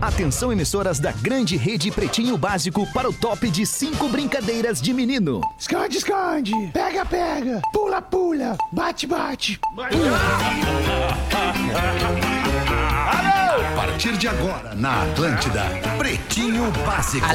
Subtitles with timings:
[0.00, 5.40] Atenção, emissoras da grande rede Pretinho Básico para o top de cinco brincadeiras de menino.
[5.58, 6.52] Esconde, esconde.
[6.72, 7.60] Pega, pega.
[7.72, 8.56] Pula, pula.
[8.72, 9.60] Bate, bate.
[13.10, 15.64] A partir de agora, na Atlântida,
[15.98, 17.26] Pretinho Básico.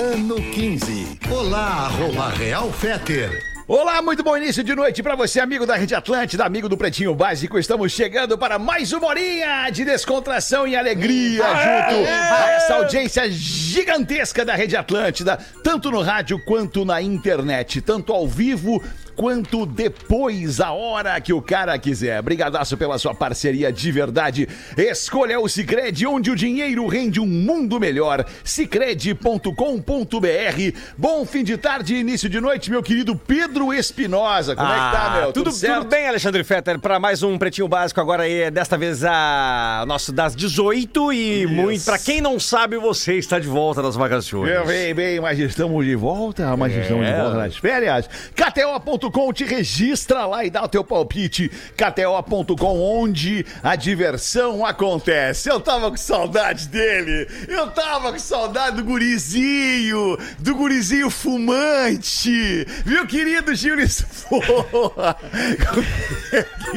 [0.00, 1.18] Ano 15.
[1.28, 3.51] Olá, arroba Real Feter.
[3.68, 7.14] Olá, muito bom início de noite para você, amigo da Rede Atlântida, amigo do Pretinho
[7.14, 7.56] Básico.
[7.56, 14.44] Estamos chegando para mais uma horinha de descontração e alegria junto a essa audiência gigantesca
[14.44, 18.82] da Rede Atlântida, tanto no rádio quanto na internet, tanto ao vivo
[19.16, 22.20] quanto depois, a hora que o cara quiser.
[22.22, 24.48] Brigadaço pela sua parceria de verdade.
[24.76, 28.24] Escolha o Cicred, onde o dinheiro rende um mundo melhor.
[28.44, 30.78] Cicred.com.br.
[30.96, 34.56] Bom fim de tarde e início de noite, meu querido Pedro Espinosa.
[34.56, 35.28] Como é que tá, meu?
[35.28, 39.04] Ah, Tudo, tudo, bem, Alexandre Fetter, para mais um Pretinho Básico agora aí, desta vez
[39.04, 43.96] a nosso das 18 e muito, para quem não sabe, você está de volta das
[43.96, 44.50] vacações.
[44.50, 48.08] É, Bem, bem, mas estamos de volta, mas estamos de volta nas férias.
[48.34, 49.01] KTO.com
[49.32, 51.50] te registra lá e dá o teu palpite.
[51.76, 55.48] KTO.com, onde a diversão acontece.
[55.48, 57.26] Eu tava com saudade dele.
[57.48, 62.66] Eu tava com saudade do gurizinho, do gurizinho fumante.
[62.84, 63.86] Viu, querido Gil é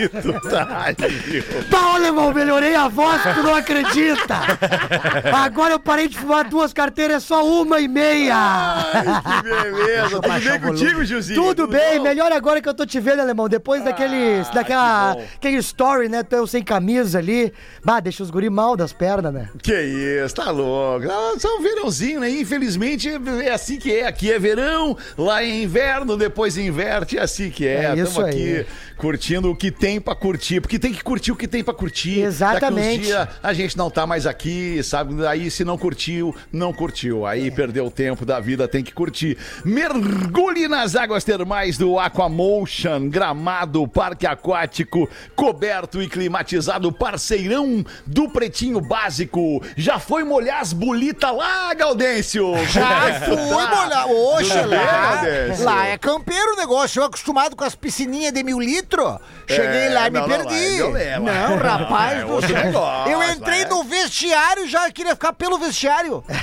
[0.09, 1.43] que tá, Gil?
[1.95, 4.35] Alemão, melhorei a voz, tu não acredita.
[5.33, 8.35] Agora eu parei de fumar duas carteiras, só uma e meia.
[8.35, 10.21] Ai, que beleza.
[10.21, 11.41] Tudo bem contigo, Gilzinho?
[11.41, 12.03] Tudo bem, bom?
[12.15, 13.49] Melhor agora que eu tô te vendo, alemão.
[13.49, 16.23] Depois daquele, daquela, aquele story, né?
[16.23, 17.51] Tu eu sem camisa ali.
[17.83, 19.49] Bah, deixa os guri mal das pernas, né?
[19.61, 19.73] Que
[20.23, 21.05] isso, tá louco.
[21.11, 22.29] Ah, Só um verãozinho, né?
[22.29, 23.09] Infelizmente
[23.43, 24.07] é assim que é.
[24.07, 27.85] Aqui é verão, lá é inverno, depois inverte, é assim que é.
[27.85, 28.65] É isso Tamo aqui
[28.97, 32.21] curtindo o que tem pra curtir, porque tem que curtir o que tem pra curtir.
[32.21, 33.09] Exatamente.
[33.43, 35.25] A gente não tá mais aqui, sabe?
[35.27, 37.25] Aí se não curtiu, não curtiu.
[37.25, 39.37] Aí perdeu o tempo da vida, tem que curtir.
[39.63, 48.79] Mergulhe nas águas termais do Aquamotion, gramado, parque aquático, coberto e climatizado, parceirão do Pretinho
[48.79, 49.61] Básico.
[49.75, 52.53] Já foi molhar as bolitas lá, Gaudêncio?
[52.67, 54.07] Já fui molhar.
[54.09, 55.65] Oxe, lá, Gaudêncio?
[55.65, 56.99] lá é campeiro o negócio.
[57.01, 59.17] Eu acostumado com as piscininhas de mil litros.
[59.47, 60.77] Cheguei É, lá e me não, não, perdi.
[60.79, 61.57] não, não, Não, não.
[61.57, 63.65] rapaz É do negócio, Eu entrei é.
[63.67, 66.23] no vestiário e já queria ficar pelo vestiário.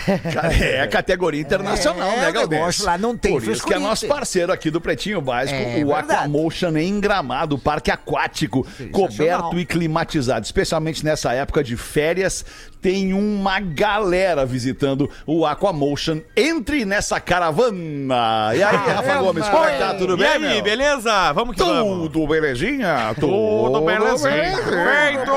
[0.62, 2.84] É categoria internacional, É, né, Gaudêncio?
[2.84, 5.88] lá não tem Por isso que é nosso parceiro aqui do Pretinho Básico, É o
[5.88, 6.12] verdade.
[6.20, 10.44] Aquamotion em Gramado, parque aquático, coberto e climatizado.
[10.44, 12.44] Especialmente nessa época de férias,
[12.80, 16.20] tem uma galera visitando o Aquamotion.
[16.36, 18.52] Entre nessa caravana.
[18.54, 19.94] E aí, Rafa Gomes, como é que tá?
[19.94, 20.62] Tudo E bem, aí, meu?
[20.62, 21.32] beleza?
[21.32, 22.08] Vamos que vamos.
[22.08, 23.14] Tudo belezinha?
[23.18, 24.56] Tudo belezinha.
[24.56, 25.32] Feito.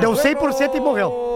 [0.00, 1.33] Deu 100% e morreu.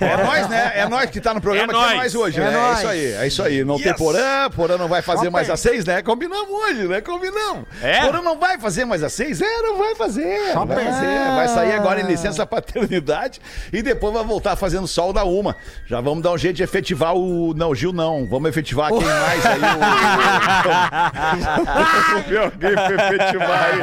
[0.00, 0.72] É nós, né?
[0.76, 2.50] É nós que tá no programa É que é nós hoje, É né?
[2.50, 2.78] É nóis.
[2.78, 3.64] isso aí, é isso aí.
[3.64, 3.96] Não tem Yes.
[3.96, 5.54] Porã, Porã não vai fazer mais tem.
[5.54, 6.02] às seis, né?
[6.02, 7.00] Combinamos hoje, né?
[7.00, 7.64] Combinamos.
[7.82, 8.00] É?
[8.04, 9.40] Porã não vai fazer mais às seis?
[9.40, 10.52] É, não vai fazer.
[10.54, 10.84] Vai tem.
[10.86, 11.06] fazer.
[11.36, 13.40] Vai sair agora em licença paternidade
[13.72, 15.56] e depois vai voltar fazendo sol da uma.
[15.86, 17.52] Já vamos dar um jeito de efetivar o.
[17.54, 18.26] Não, Gil não.
[18.28, 19.60] Vamos efetivar quem mais aí.
[19.60, 19.60] O...
[22.10, 23.80] Vamos ver alguém pra efetivar aí.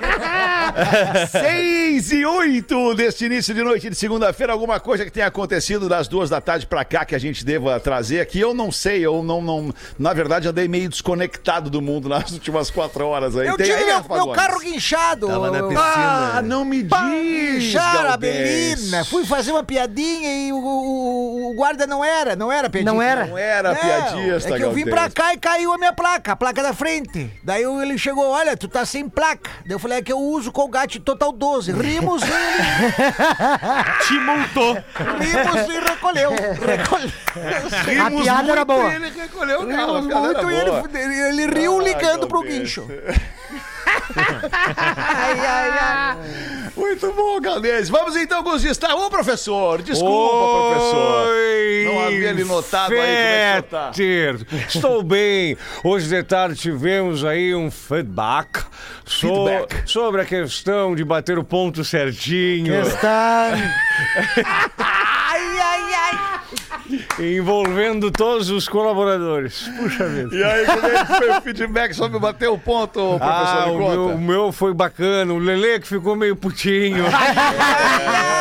[1.30, 4.52] Seis e oito deste início de noite de segunda-feira.
[4.52, 7.78] Alguma coisa que tenha acontecido das duas da tarde pra cá que a gente deva
[7.80, 9.04] trazer aqui, eu não sei.
[9.04, 9.74] Eu não, não.
[9.98, 13.48] Na verdade, andei meio desconectado do mundo nas últimas quatro horas aí.
[13.48, 15.26] Eu Tem tive aí, meu, meu carro guinchado.
[15.26, 16.32] Tava na Eu- piscina.
[16.36, 16.90] Ah, não me diz.
[17.64, 18.16] Guincharam a.
[18.16, 19.04] Belina.
[19.04, 22.92] Fui fazer uma piadinha e o, o- o guarda não era, não era piadinha.
[22.92, 23.26] Não era?
[23.26, 26.36] Não era piadista, É que eu vim pra cá e caiu a minha placa, a
[26.36, 27.30] placa da frente.
[27.42, 29.50] Daí ele chegou, olha, tu tá sem placa.
[29.64, 31.72] Daí eu falei, é que eu uso Colgate Total 12.
[31.72, 32.60] Rimos e ele
[34.06, 34.74] Te multou.
[35.18, 36.30] rimos e recolheu.
[36.30, 38.06] Recolheu.
[38.06, 38.94] A piada era boa.
[38.94, 42.76] Ele recolheu Rimos muito e ele, ele, riu Ah, ligando pro Galdês.
[44.16, 46.16] ai, ai, ai.
[46.76, 47.88] Muito bom, Galdês.
[47.88, 48.96] Vamos então com os destaques.
[48.96, 51.28] Ô, professor, desculpa, professor.
[51.28, 53.92] Oi, Não havia lhe notado aí como é tá.
[53.92, 54.46] Fetter.
[54.68, 55.56] Estou bem.
[55.84, 58.64] Hoje de tarde tivemos aí um feedback,
[59.04, 59.82] so- Feedback.
[59.90, 63.52] sobre a questão de bater o ponto certinho, Está...
[67.18, 69.68] Envolvendo todos os colaboradores.
[69.78, 70.34] Puxa vida.
[70.34, 73.20] E aí, como é que foi o feedback sobre bater o ponto, professor?
[73.22, 75.32] Ah, o meu, o meu foi bacana.
[75.32, 77.04] O Lele que ficou meio putinho.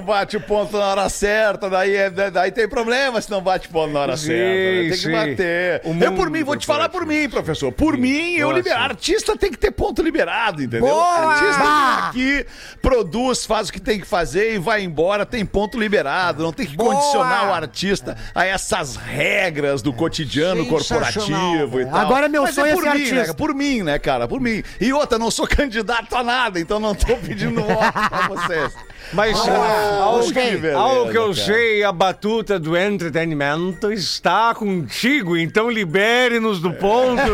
[0.00, 3.68] não bate o ponto na hora certa, daí, é- daí tem problema se não bate
[3.68, 4.42] o ponto na hora Sim, certa.
[4.44, 4.80] né?
[4.82, 5.12] Tem que sim.
[5.12, 5.82] bater.
[5.84, 7.70] O Eu, por mim, vou te falar por mim, professor.
[7.70, 8.80] Por mim, eu libero.
[8.80, 10.88] Artista tem que ter ponto liberado, entendeu?
[10.88, 11.32] Boa!
[11.32, 12.08] Artista vem
[12.40, 12.46] aqui,
[12.80, 16.42] produz, faz o que tem que fazer e vai embora, tem ponto liberado.
[16.42, 16.94] Não tem que Boa!
[16.94, 21.96] condicionar o artista a essas regras do cotidiano corporativo e tal.
[21.96, 23.26] Agora meu Mas sonho é por ser mim, artista.
[23.28, 23.32] Né?
[23.34, 24.26] Por mim, né, cara?
[24.26, 24.62] Por mim.
[24.80, 28.72] E outra, não sou candidato a nada, então não tô pedindo voto pra vocês.
[29.12, 29.42] Mas Ah,
[29.90, 31.36] ao, que beleza, ao que eu cara.
[31.46, 37.20] sei, a batuta do entretenimento está contigo, então libere-nos do ponto.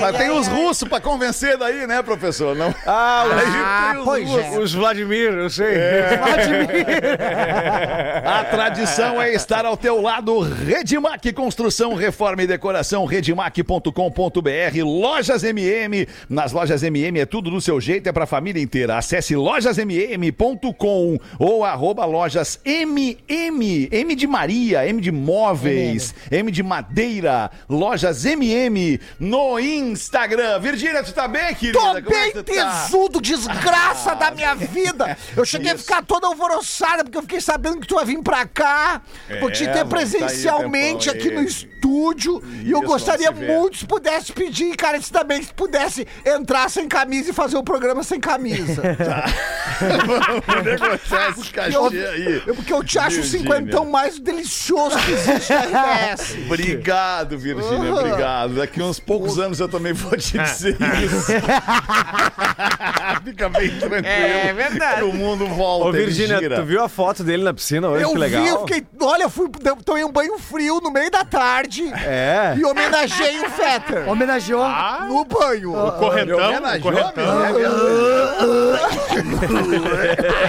[0.00, 2.54] Mas tem os russos pra convencer daí, né, professor?
[2.56, 2.74] Não.
[2.86, 4.44] Ah, Ah, os pois russos.
[4.44, 4.58] é.
[4.58, 5.76] os Vladimir, eu sei.
[8.24, 10.40] A tradição é estar ao teu lado.
[10.40, 13.90] Redmac Construção, Reforma e Decoração, redmac.com.br,
[14.84, 16.06] Lojas MM.
[16.28, 18.96] Nas Lojas MM é tudo do seu jeito, é pra família inteira.
[18.96, 20.61] Acesse lojasmm.com
[21.38, 29.00] ou arroba lojas MM, M de Maria, M de móveis, M de madeira, Lojas MM
[29.18, 30.60] no Instagram.
[30.60, 31.78] Virgínia, tu tá bem, querida?
[31.78, 32.82] Tô Como é bem que tu tá?
[32.82, 35.16] tesudo, desgraça da minha vida.
[35.36, 38.46] Eu cheguei a ficar toda alvoroçada porque eu fiquei sabendo que tu ia vir pra
[38.46, 39.02] cá.
[39.40, 42.42] vou te É, ter tá presencialmente tempão aqui no estúdio.
[42.62, 46.86] e eu Isso, gostaria muito se pudesse pedir, cara, se também se pudesse entrar sem
[46.86, 48.82] camisa e fazer o programa sem camisa.
[50.06, 52.42] Vamos negociar esse cachê Eu- aí.
[52.46, 56.36] eu- porque eu te acho o cinquentão mais delicioso que existe na RBS.
[56.46, 57.98] Obrigado, Virgínia, Uhum.
[57.98, 58.54] obrigado.
[58.54, 61.32] Daqui uns poucos anos eu também vou te dizer isso.
[63.24, 64.06] Fica bem tranquilo.
[64.06, 64.96] É verdade.
[64.98, 68.04] Que o mundo volta, Ô, Virgínia, tu viu a foto dele na piscina hoje?
[68.04, 68.42] Eu que legal.
[68.42, 68.86] vi, eu fiquei.
[69.00, 69.48] Olha, eu fui,
[69.84, 72.54] tomei um banho frio no meio da tarde É.
[72.56, 74.08] e homenageei o Fetter.
[74.08, 74.64] Homenageou.
[75.08, 75.72] No banho.
[75.72, 77.38] Ele Correntão, homenageou, correntão.
[77.40, 77.52] né?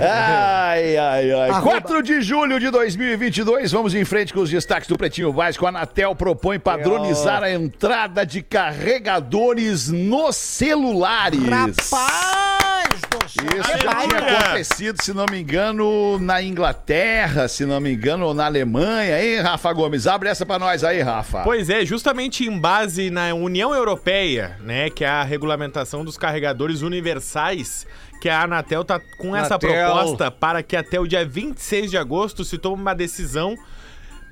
[0.00, 1.60] Ai, ai, ai.
[1.60, 5.66] 4 de julho de 2022, vamos em frente com os destaques do Pretinho Básico.
[5.66, 11.40] A Anatel propõe padronizar a entrada de carregadores nos celulares.
[11.42, 12.61] Rapaz.
[12.96, 18.46] Isso tinha acontecido, se não me engano, na Inglaterra, se não me engano, ou na
[18.46, 20.06] Alemanha, hein, Rafa Gomes?
[20.06, 21.42] Abre essa pra nós aí, Rafa.
[21.42, 26.82] Pois é, justamente em base na União Europeia, né, que é a regulamentação dos carregadores
[26.82, 27.86] universais,
[28.20, 29.70] que a Anatel tá com essa Anatel.
[29.70, 33.56] proposta para que até o dia 26 de agosto se tome uma decisão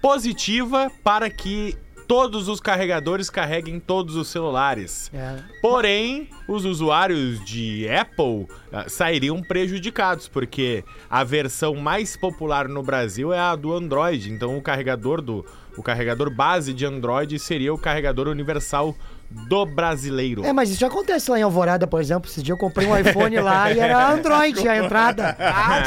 [0.00, 1.76] positiva para que
[2.10, 5.08] todos os carregadores carreguem todos os celulares.
[5.14, 5.36] É.
[5.62, 13.32] Porém, os usuários de Apple ah, sairiam prejudicados, porque a versão mais popular no Brasil
[13.32, 14.28] é a do Android.
[14.28, 15.46] Então, o carregador do
[15.78, 18.92] o carregador base de Android seria o carregador universal
[19.30, 20.44] do brasileiro.
[20.44, 22.28] É, mas isso já acontece lá em Alvorada, por exemplo.
[22.28, 25.36] Esse dia eu comprei um iPhone lá e era Android a entrada.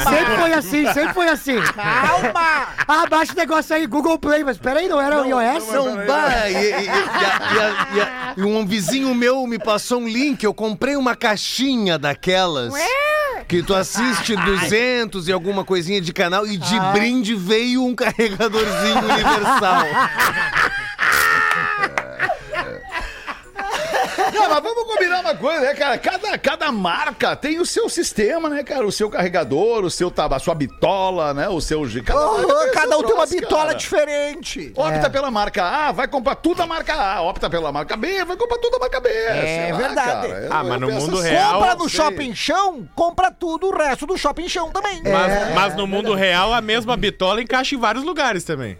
[0.02, 1.60] Sempre foi assim, sempre foi assim.
[1.74, 2.68] Calma!
[2.88, 5.68] Ah, baixa o negócio aí, Google Play, mas peraí, não era o iOS?
[5.72, 10.08] Não, bah, e, e- e- e e e e um vizinho meu me passou um
[10.08, 12.72] link, eu comprei uma caixinha daquelas.
[13.46, 18.98] Que tu assiste 200 e alguma coisinha de canal e de brinde veio um carregadorzinho
[18.98, 19.84] universal.
[24.48, 25.98] Não, mas vamos combinar uma coisa, né, cara?
[25.98, 28.86] Cada, cada marca tem o seu sistema, né, cara?
[28.86, 31.48] O seu carregador, o seu a sua bitola, né?
[31.48, 31.82] O seu.
[32.04, 33.74] Cada, marca cada um tem uma bitola cara.
[33.74, 34.72] diferente.
[34.76, 37.22] Opta pela marca A, vai comprar tudo da marca A.
[37.22, 39.08] Opta pela marca B, vai comprar tudo da marca B.
[39.08, 40.28] É lá, verdade.
[40.28, 40.40] cara.
[40.44, 41.28] Eu- Ah, mas eu no mundo assim.
[41.30, 42.00] real- Compra no sei.
[42.00, 45.02] shopping chão, compra tudo o resto do shopping chão também.
[45.02, 48.76] Mas, mas no mundo real, a mesma bitola encaixa em vários lugares também.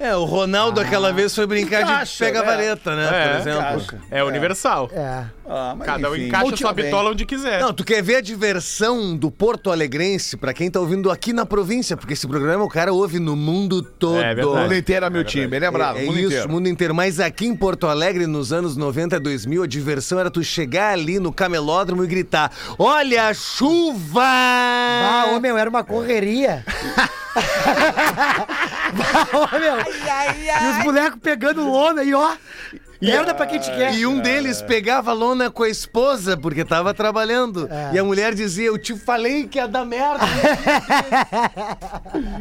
[0.00, 2.46] É, o Ronaldo aquela vez foi brincar de encaixa, pega né?
[2.46, 3.04] vareta, né?
[3.06, 3.60] É, por exemplo.
[3.60, 3.98] encaixa.
[4.10, 4.90] É universal.
[4.92, 5.24] É.
[5.48, 7.60] Ah, mas Cada um enfim, encaixa sua bitola onde quiser.
[7.60, 11.44] Não, tu quer ver a diversão do Porto Alegrense pra quem tá ouvindo aqui na
[11.46, 14.16] província, porque esse programa o cara ouve no mundo todo.
[14.20, 14.58] É O verdade.
[14.60, 15.98] mundo inteiro é meu time, bem lembrado.
[15.98, 16.48] É, o mundo isso, inteiro.
[16.48, 16.94] o mundo inteiro.
[16.94, 21.20] Mas aqui em Porto Alegre, nos anos 90, 2000, a diversão era tu chegar ali
[21.20, 24.22] no camelódromo e gritar: Olha a chuva!
[24.24, 26.64] Ah, ô meu, era uma correria.
[29.14, 29.76] ah, ô, meu.
[29.78, 32.34] E os bonecos pegando lona e ó.
[33.02, 33.94] Merda pra quem te quer.
[33.94, 37.68] E um deles pegava lona com a esposa, porque tava trabalhando.
[37.92, 40.24] E a mulher dizia: Eu te falei que ia dar merda.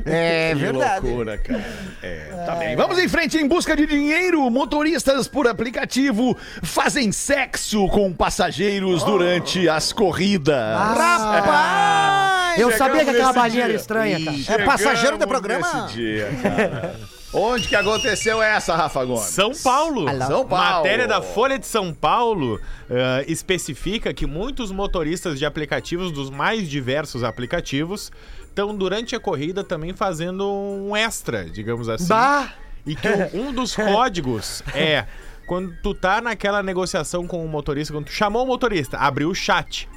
[0.05, 1.05] É Que verdade.
[1.05, 1.63] loucura, cara.
[2.01, 2.75] É, tá bem.
[2.75, 4.49] Vamos em frente em busca de dinheiro.
[4.49, 10.77] Motoristas por aplicativo fazem sexo com passageiros durante as corridas.
[10.77, 12.59] Rapaz!
[12.59, 14.61] Eu sabia que aquela balinha era estranha, cara.
[14.61, 15.83] é passageiro do Chegamos programa?
[15.83, 16.95] nesse dia, cara.
[17.33, 19.21] Onde que aconteceu essa, Rafa Gomes?
[19.21, 20.05] São Paulo.
[20.27, 20.83] São Paulo.
[20.83, 22.59] Matéria da Folha de São Paulo
[22.89, 28.11] eh, especifica que muitos motoristas de aplicativos, dos mais diversos aplicativos,
[28.43, 32.07] estão durante a corrida também fazendo um extra, digamos assim.
[32.07, 32.53] Bah!
[32.85, 35.05] E que um dos códigos é
[35.47, 39.35] quando tu tá naquela negociação com o motorista, quando tu chamou o motorista, abriu o
[39.35, 39.88] chat.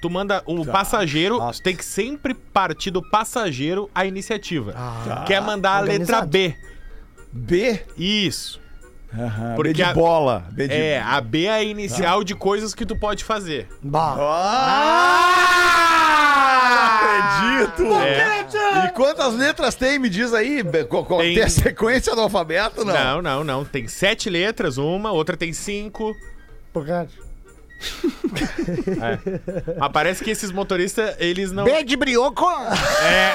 [0.00, 1.62] Tu manda o passageiro, Nossa.
[1.62, 4.74] tem que sempre partir do passageiro a iniciativa.
[5.26, 6.28] Quer mandar a letra Organizado.
[6.28, 6.54] B.
[7.34, 7.82] B?
[7.98, 8.60] Isso.
[9.12, 10.44] Aham, Porque B de a- bola.
[10.52, 10.74] B de...
[10.74, 13.68] É, a B é a inicial de coisas que tu pode fazer.
[13.82, 14.16] Bah!
[14.18, 15.40] Ah!
[17.78, 17.94] Não acredito!
[17.94, 18.86] É.
[18.86, 20.62] E quantas letras tem, me diz aí?
[20.62, 22.94] Be- co- co- Tem- Tem a sequência do alfabeto, não?
[22.94, 23.64] Não, não, não.
[23.64, 26.14] Tem sete letras, uma, outra tem cinco.
[29.78, 31.64] Mas parece que esses motoristas, eles não.
[31.64, 32.46] B de brioco.
[33.02, 33.32] É,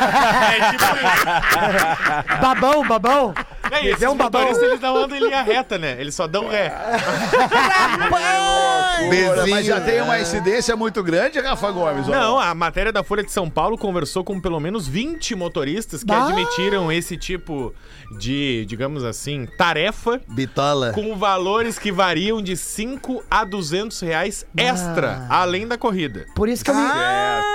[0.58, 0.84] é tipo.
[2.42, 3.34] Babão, babão!
[3.72, 4.42] É, esses deu um babão.
[4.42, 5.96] motoristas, eles não andam em linha reta, né?
[6.00, 6.74] Eles só dão ré.
[9.30, 12.08] Ora, Mas já tem uma incidência muito grande, Rafa Gomes?
[12.08, 16.02] ou Não, a matéria da Folha de São Paulo conversou com pelo menos 20 motoristas
[16.02, 16.28] que Bah.
[16.28, 17.74] admitiram esse tipo
[18.18, 20.92] de, digamos assim, tarefa Bitola.
[20.94, 26.26] com valores que variam de 5 a 200 reais extra, além da corrida.
[26.36, 26.82] Por isso que eu me,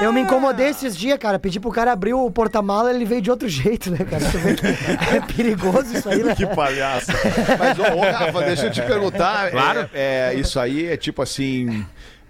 [0.02, 1.38] eu me incomodei esses dias, cara.
[1.38, 4.25] Pedi pro cara abrir o porta-mala, ele veio de outro jeito, né, cara?
[4.30, 6.34] Tu vê que é perigoso isso aí, né?
[6.34, 7.11] Que palhaço.
[7.58, 9.50] Mas, ô, ô, Rafa, deixa eu te perguntar.
[9.50, 9.88] Claro.
[9.92, 11.84] É, é, isso aí é tipo assim.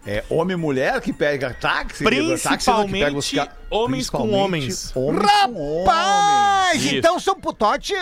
[0.06, 2.04] É homem e mulher que pega táxi?
[2.42, 4.92] táxi não, que pega os ca- homens com homens.
[4.94, 5.86] Homens homens.
[5.86, 6.96] Rapaz, Isso.
[6.96, 7.94] então são putote?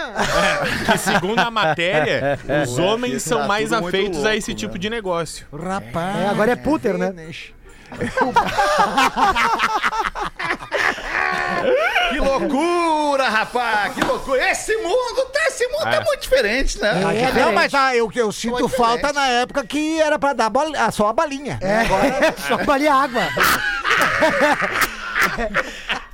[0.85, 4.81] Que segundo a matéria, os homens são mais afeitos a louco, esse tipo né?
[4.81, 5.47] de negócio.
[5.53, 6.17] Rapaz.
[6.17, 7.15] É, agora é puter, né?
[12.11, 13.95] Que loucura, rapaz!
[13.95, 14.51] Que loucura!
[14.51, 16.05] Esse mundo, tá- esse mundo é, É.
[16.05, 16.91] muito diferente, né?
[17.37, 19.15] É, não, mas ah, eu, eu sinto Foi falta diferente.
[19.15, 21.59] na época que era pra dar bol- ah, só a balinha.
[21.63, 23.23] É, só valia água.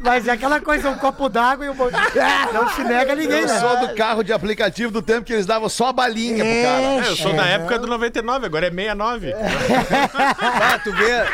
[0.01, 1.75] Mas é aquela coisa, um copo d'água e um...
[1.75, 1.91] bo-
[2.55, 3.59] Não se nega a ninguém, Eu né?
[3.59, 6.83] sou do carro de aplicativo do tempo que eles davam só a balinha pro cara.
[7.07, 9.35] É, eu sou da época do 99, agora é 69.
[9.35, 11.25] Ah, tu vê?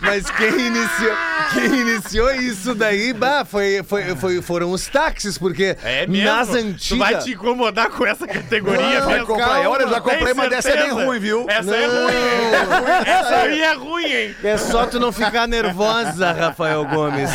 [0.00, 1.16] Mas quem iniciou,
[1.52, 6.24] quem iniciou isso daí, bah, foi, foi, foi- foram os táxis, porque É mesmo?
[6.24, 7.24] nas Tu vai antigas...
[7.24, 9.68] te incomodar com essa categoria Não, comprar.
[9.68, 11.46] Olha, eu já comprei, mas dessa é bem ruim, viu?
[11.48, 13.06] Essa é ruim, hein?
[13.06, 14.36] Essa aí é ruim, hein?
[14.42, 17.30] É só tu não ficar nervosa, Rafael Gomes.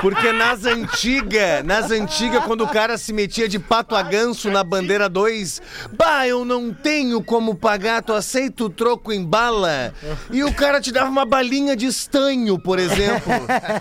[0.00, 4.62] Porque nas antigas, nas antigas, quando o cara se metia de pato a ganso na
[4.64, 5.62] bandeira 2,
[5.96, 9.92] bah, eu não tenho como pagar, tu aceita o troco em bala?
[10.30, 13.32] E o cara te dava uma balinha de estanho, por exemplo.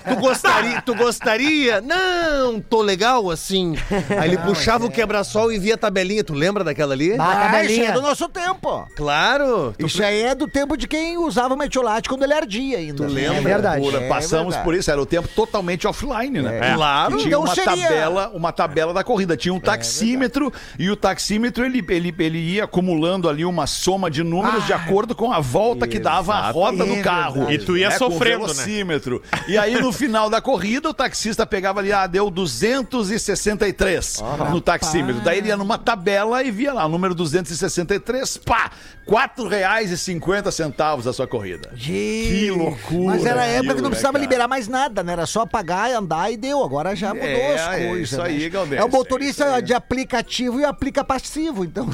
[0.07, 0.81] Tu gostaria?
[0.81, 1.81] Tu gostaria?
[1.81, 3.75] Não, tô legal assim.
[4.19, 6.23] Aí ele puxava o quebra-sol e via a tabelinha.
[6.23, 7.13] Tu lembra daquela ali?
[7.19, 7.89] Ah, Ah, isso tabelinha.
[7.89, 8.87] é do nosso tempo.
[8.95, 9.73] Claro.
[9.77, 13.05] Tu Isso aí é do tempo de quem usava metiolate quando ele ardia ainda.
[13.05, 13.37] Tu lembra?
[13.37, 13.81] É verdade.
[13.81, 14.63] Pura, É passamos verdade.
[14.63, 16.73] por isso, era o tempo totalmente offline, né?
[16.75, 17.11] Claro.
[17.17, 19.35] Que tinha Então uma seria- tabela, uma tabela da corrida.
[19.37, 24.23] Tinha um taxímetro e o taxímetro ele, ele, ele ia acumulando ali uma soma de
[24.23, 27.51] números de acordo com a volta que dava a roda do É carro.
[27.51, 28.53] E tu ia com o sofrendo, né?
[28.53, 29.21] velocímetro.
[29.47, 35.21] E aí no final da corrida o taxista pegava ali, ah, deu 263 no taxímetro.
[35.21, 38.71] Daí ele ia numa tabela e via lá o número 263, pá,
[39.07, 41.69] R$ reais e 50 centavos a sua corrida.
[41.75, 44.23] Que loucura Mas era a época que não né, precisava cara?
[44.23, 45.13] liberar mais nada, né?
[45.13, 46.63] Era só pagar, andar e deu.
[46.63, 48.11] Agora já mudou É, as é coisas.
[48.11, 48.49] isso aí, né?
[48.49, 49.61] Galdêncio, É o é motorista isso aí.
[49.61, 51.87] de aplicativo e aplica passivo, então.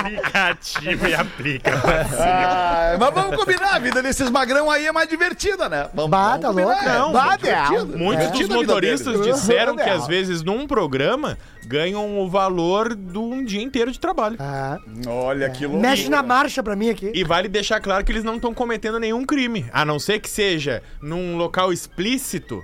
[0.00, 1.72] Aplicativo e aplica.
[2.18, 5.88] Ah, mas vamos combinar, a vida desses magrão aí é mais divertida, né?
[5.94, 7.12] Vamos, Bah, vamos tá louco, é, não.
[7.36, 12.94] divertido, Muitos dos a vida motoristas disseram que às vezes num programa ganham o valor
[12.94, 14.36] de um dia inteiro de trabalho.
[14.38, 15.88] Ah, Olha que loucura.
[15.88, 17.10] mexe na marcha pra mim aqui.
[17.14, 20.28] E vale deixar claro que eles não estão cometendo nenhum crime, a não ser que
[20.28, 22.62] seja num local explícito,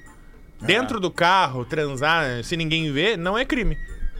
[0.60, 3.76] dentro do carro, transar, se ninguém vê, não é crime.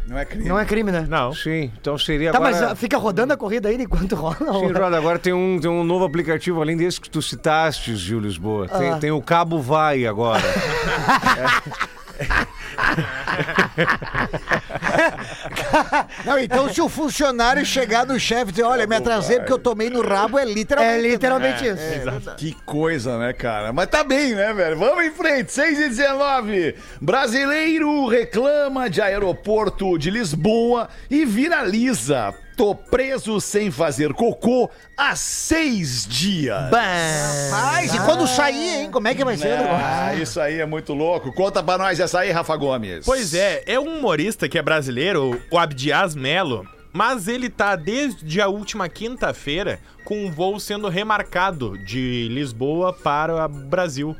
[0.08, 0.48] Não é crime.
[0.48, 1.06] Não é crime, né?
[1.08, 1.34] Não.
[1.34, 2.68] Sim, então seria Tá, agora...
[2.70, 4.36] mas fica rodando a corrida ainda enquanto rola.
[4.38, 8.18] Sim, Roda, agora tem um, tem um novo aplicativo, além desse que tu citaste, Gil
[8.20, 8.66] Lisboa.
[8.68, 8.96] Tem, Ah.
[8.98, 10.42] tem o Cabo Vai agora.
[16.24, 19.58] Não, então se o funcionário chegar no chefe e dizer, olha, me atrasei porque eu
[19.58, 21.06] tomei no rabo, é literalmente.
[21.06, 22.34] É literalmente isso.
[22.36, 23.72] Que coisa, né, cara?
[23.72, 24.78] Mas tá bem, né, velho?
[24.78, 25.52] Vamos em frente.
[25.52, 26.74] 6 e 19.
[27.00, 32.34] Brasileiro reclama de aeroporto de Lisboa e viraliza.
[32.58, 36.68] Tô preso sem fazer cocô há seis dias.
[36.72, 38.90] Mas Mas e quando sair, hein?
[38.90, 39.58] Como é que vai ser?
[39.58, 39.76] negócio?
[39.80, 41.32] Ah, isso aí é muito louco.
[41.32, 43.06] Conta pra nós essa aí, Rafa Gomes.
[43.06, 48.40] Pois é, é um humorista que é brasileiro, o Abdias Melo, mas ele tá desde
[48.40, 54.16] a última quinta-feira com um voo sendo remarcado de Lisboa para o Brasil.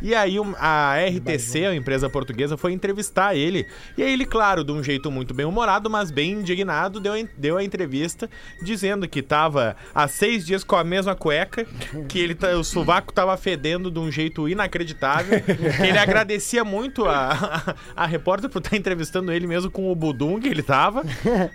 [0.00, 3.66] E aí a RTC, a empresa portuguesa, foi entrevistar ele.
[3.98, 7.58] E aí ele, claro, de um jeito muito bem humorado, mas bem indignado, deu, deu
[7.58, 8.30] a entrevista
[8.62, 11.66] dizendo que tava há seis dias com a mesma cueca,
[12.08, 15.38] que ele tá- o sovaco tava fedendo de um jeito inacreditável.
[15.42, 19.94] que ele agradecia muito a, a, a repórter por estar entrevistando ele mesmo com o
[19.94, 21.02] Budum que ele tava.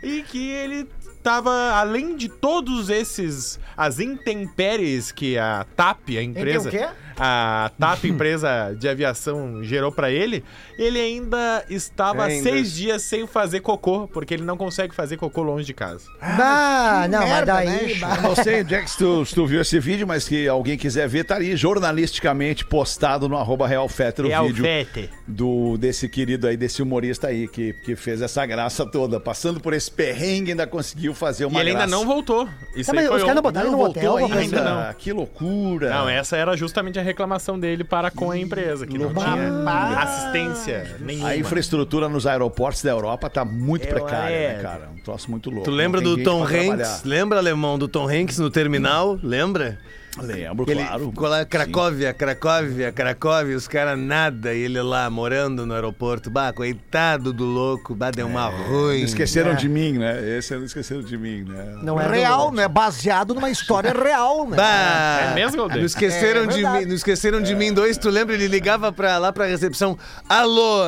[0.03, 0.87] e que ele
[1.21, 6.89] tava, além de todos esses, as intempéries que a TAP, a empresa, o quê?
[7.23, 10.43] A TAP, empresa de aviação, gerou pra ele,
[10.75, 12.41] ele ainda estava Ainda.
[12.41, 16.05] seis dias sem fazer cocô, porque ele não consegue fazer cocô longe de casa.
[16.19, 17.67] Ah, não, mas merda, daí.
[17.99, 20.27] né, Eu não sei onde é que se tu, se tu viu esse vídeo, mas
[20.27, 24.47] que alguém quiser ver, tá ali jornalisticamente postado no arroba Real Fetter o É o
[24.47, 25.09] vídeo Fete.
[25.27, 29.19] do, desse querido aí, desse humorista aí, que, que fez essa graça toda.
[29.19, 31.95] Passando por esse perrengue, ainda conseguiu fazer E uma ele ainda graça.
[31.95, 32.49] não voltou.
[32.75, 34.35] Isso Tá, mas aí foi os caras não botaram Não no hotel, ainda.
[34.39, 34.93] ainda não.
[34.95, 35.89] Que loucura.
[35.91, 40.97] Não, essa era justamente a reclamação dele para com a empresa, que não tinha assistência
[40.99, 41.29] nenhuma.
[41.29, 44.53] A infraestrutura nos aeroportos da Europa tá muito Eu- precária, é.
[44.57, 44.89] né, cara?
[44.95, 45.65] Um troço muito louco.
[45.65, 46.57] Tu lembra do Tom Hanks?
[46.65, 47.01] trabalhar.
[47.05, 49.19] Lembra, alemão, do Tom Hanks no terminal?
[49.21, 49.79] Lembra?
[50.19, 51.09] Lembro, ele claro.
[51.09, 56.29] ficou lá, Cracóvia, Cracóvia, Cracóvia, os caras nada, e ele lá morando no aeroporto.
[56.29, 58.99] Bah, coitado do louco, bah, deu uma ruim.
[58.99, 60.37] Não esqueceram de mim, né?
[60.37, 61.79] Esse não esqueceram de mim, né?
[61.81, 62.67] Não é Real, né?
[62.67, 64.57] Baseado numa história real, né?
[64.57, 66.79] Bah, É mesmo, não esqueceram É de verdade.
[66.79, 68.35] mim, não esqueceram de mim dois, tu lembra?
[68.35, 70.83] Ele ligava pra, lá pra recepção, alô,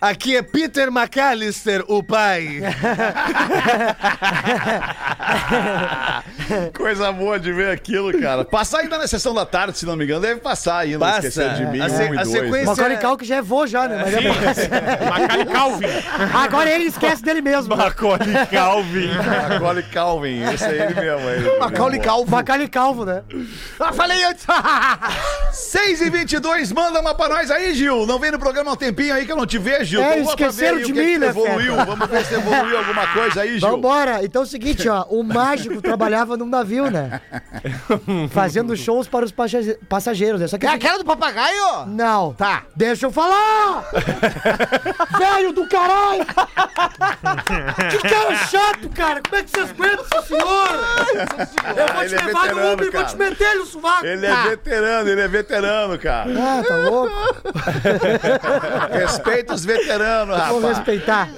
[0.00, 2.60] aqui é Peter McAllister, o pai.
[6.74, 8.44] Coisa boa de ver aquilo, cara.
[8.44, 10.98] Passar ainda na sessão da tarde, se não me engano, deve passar ainda.
[10.98, 11.28] Passa.
[11.28, 12.28] Esqueceram de mim, A um se- e a dois.
[12.28, 14.02] sequência- Macaulay Culkin já é vô já, né?
[14.04, 14.70] Mas é-
[15.10, 15.86] Macaulay Calvin.
[16.34, 17.76] Agora ele esquece dele mesmo.
[17.76, 19.08] Macaulay Calvin.
[19.48, 21.28] Macaulay Calvin, esse é ele mesmo.
[21.28, 21.58] é ele.
[21.58, 22.30] Macaulay Calvo.
[22.30, 23.22] Macaulay Calvo, né?
[23.78, 24.44] Ah, falei antes.
[25.52, 28.06] 6 e 22 manda uma pra nós aí, Gil.
[28.06, 30.02] Não vem no programa há um tempinho aí que eu não te vejo, Gil.
[30.02, 33.68] É, esqueceram de que mim, né, Evoluiu, vamos ver se evoluiu alguma coisa aí, Gil.
[33.68, 34.24] Vambora.
[34.24, 35.04] Então é o seguinte, ó.
[35.08, 37.20] O mágico trabalhava num navio, né?
[38.30, 39.32] Fazendo shows para os
[39.88, 40.40] passageiros.
[40.40, 40.46] né?
[40.46, 41.86] Só que É aquela do papagaio?
[41.86, 42.32] Não.
[42.34, 42.62] Tá.
[42.76, 43.84] Deixa eu falar!
[45.18, 46.24] Velho do caralho!
[47.90, 49.20] Que cara chato, cara!
[49.22, 50.68] Como é que vocês aguentam esse senhor?
[51.76, 54.06] Eu vou ele te é levar no Uber e vou te meter no sovaco!
[54.06, 56.30] Ele é veterano, ele é veterano, cara.
[56.38, 57.12] Ah, tá louco?
[58.92, 60.78] Respeita os veteranos, Vou rapaz.
[60.78, 61.28] respeitar.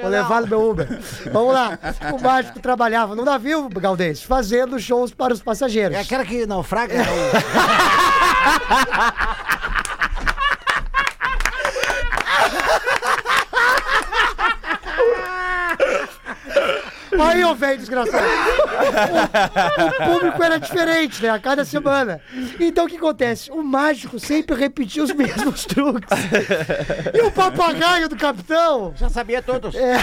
[0.00, 0.86] Vou levar no meu Uber.
[1.32, 1.78] Vamos lá.
[2.12, 5.96] O mágico trabalhava no navio, Galdês, fazendo shows para os passageiros.
[5.96, 6.94] É aquela que naufraga.
[6.94, 7.04] né?
[17.22, 18.24] Aí, ô velho desgraçado.
[19.78, 21.30] O, o público era diferente, né?
[21.30, 22.20] A cada semana.
[22.58, 23.50] Então o que acontece?
[23.50, 26.08] O mágico sempre repetia os mesmos truques.
[27.14, 29.74] E o papagaio do capitão Já sabia todos.
[29.74, 29.96] é,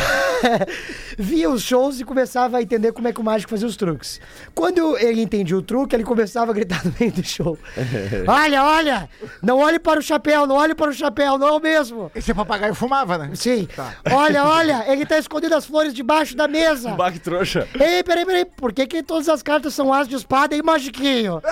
[1.17, 4.19] via os shows e começava a entender como é que o mágico fazia os truques.
[4.53, 7.57] Quando ele entendia o truque, ele começava a gritar no meio do show:
[8.27, 9.09] Olha, olha!
[9.41, 12.11] Não olhe para o chapéu, não olhe para o chapéu, não é o mesmo.
[12.15, 13.31] Esse papagaio fumava, né?
[13.33, 13.67] Sim.
[14.11, 16.89] Olha, olha, ele tá escondendo as flores debaixo da mesa.
[17.07, 17.65] Baque trouxa.
[17.79, 21.41] Ei, peraí, peraí, por que, que todas as cartas são as de espada e magiquinho?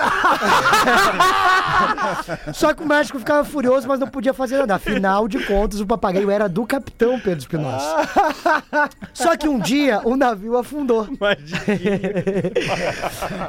[2.52, 4.74] Só que o mágico ficava furioso, mas não podia fazer nada.
[4.74, 8.06] Afinal de contas, o papagaio era do capitão Pedro Espinosa.
[9.14, 11.08] Só que um dia o navio afundou.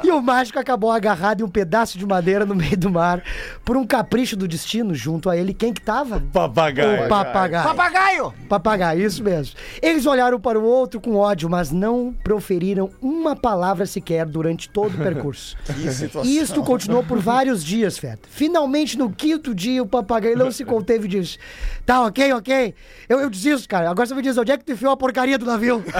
[0.02, 3.22] e o mágico acabou agarrado em um pedaço de madeira no meio do mar
[3.66, 4.94] por um capricho do destino.
[4.94, 6.22] Junto a ele, quem que tava?
[6.32, 7.04] Papagaio.
[7.04, 7.64] O papagaio.
[7.64, 8.32] Papagaio!
[8.48, 9.54] Papagaio, isso mesmo.
[9.82, 11.87] Eles olharam para o outro com ódio, mas não
[12.24, 15.56] proferiram uma palavra sequer durante todo o percurso.
[15.66, 16.30] Que situação.
[16.30, 18.28] Isto continuou por vários dias, Feta.
[18.30, 21.38] Finalmente, no quinto dia, o papagaio não se conteve e disse:
[21.86, 22.74] Tá, ok, ok.
[23.08, 23.90] Eu, eu desisto, cara.
[23.90, 25.82] Agora você me diz onde é que tu enfiou a porcaria do navio?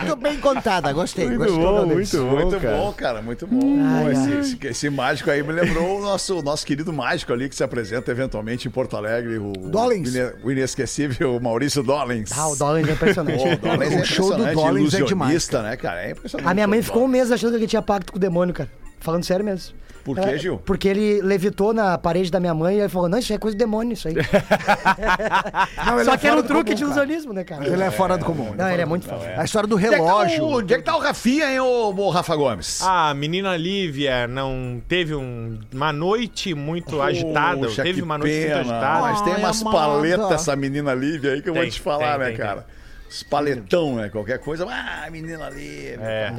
[0.00, 1.26] Muito bem contada, gostei.
[1.26, 1.56] Muito gostei.
[1.58, 2.76] bom, muito bom, Muito cara.
[2.76, 3.60] bom, cara, muito bom.
[3.82, 4.38] Ai, esse, ai.
[4.40, 8.10] esse- esse mágico aí me lembrou o nosso, nosso querido mágico ali que se apresenta
[8.10, 10.12] eventualmente em Porto Alegre, o, Dollins.
[10.14, 10.32] o ine-
[11.36, 12.30] o Maurício Dollins.
[12.36, 13.38] Ah, o Dollars é impressionante.
[13.58, 16.02] Pô, o Dollins é O show do Dollins é ilusionista, né, cara?
[16.06, 16.48] É impressionante.
[16.48, 17.28] A minha mãe ficou um Dollins.
[17.28, 18.68] mês achando que ele tinha pacto com o demônio, cara.
[19.00, 19.74] Falando sério mesmo.
[20.02, 20.56] Por quê, Gil?
[20.64, 23.54] Porque ele levitou na parede da minha mãe e ele falou: Não, isso é coisa
[23.54, 24.14] do demônio, isso aí.
[25.86, 27.66] Não, Só é que era fora um truque comum, de ilusionismo, né, cara?
[27.66, 28.54] Ele é fora do comum.
[28.56, 29.28] Não, ele é muito fácil.
[29.38, 30.44] A história do Onde é que tá relógio.
[30.44, 32.80] o- Onde é que tá o Rafinha, hein, ô, ô Rafa Gomes?
[32.82, 37.58] A menina Lívia não teve um- uma noite muito agitada.
[37.66, 38.54] Poxa, Teve que uma noite pena.
[38.56, 39.00] muito agitada.
[39.02, 42.18] Mas tem umas paletas, essa menina Lívia aí, que eu vou Tem, te falar, tem,
[42.20, 42.66] né, tem, cara?
[43.10, 44.08] Os paletão, né?
[44.08, 44.64] Qualquer coisa.
[44.70, 45.98] Ah, menina Lívia.
[46.00, 46.32] É.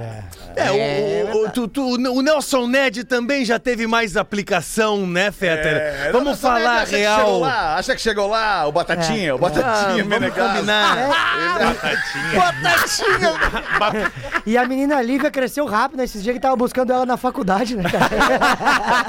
[0.56, 5.74] É, o, o, tu- tu- o Nelson Ned também já teve mais aplicação, né, Fetter?
[5.76, 7.40] É, Vamos não, falar acha que chegou real.
[7.40, 10.54] lá, acha que chegou lá o Batatinha, o Ah, Batatinha, vamos Menegaso.
[10.54, 10.98] combinar.
[14.46, 16.02] E a menina Lívia cresceu rápido.
[16.02, 18.10] Esses dias que tava buscando ela na faculdade, né, cara?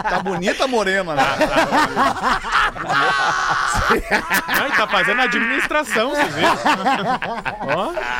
[0.11, 1.23] Tá bonita morena, né?
[4.59, 6.43] Não, e tá fazendo administração, você vê?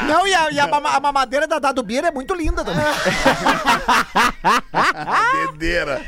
[0.07, 2.85] Não, e a, e a mama- a mamadeira da Dado Beer é muito linda também.
[5.53, 6.01] Dedeira.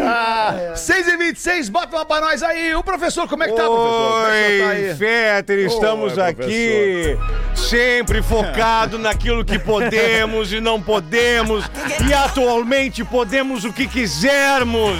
[0.00, 2.74] Ah, 6 e 26 bota uma pra nós aí.
[2.74, 4.22] O professor, como é que tá, professor?
[4.22, 4.94] Como é tá Oi?
[4.96, 7.18] Fetter, estamos Oi, aqui
[7.54, 11.64] sempre focado naquilo que podemos e não podemos
[12.08, 14.98] e atualmente podemos o que quisermos.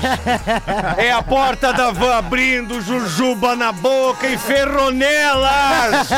[0.97, 6.09] É a porta da van abrindo, jujuba na boca e ferronelas.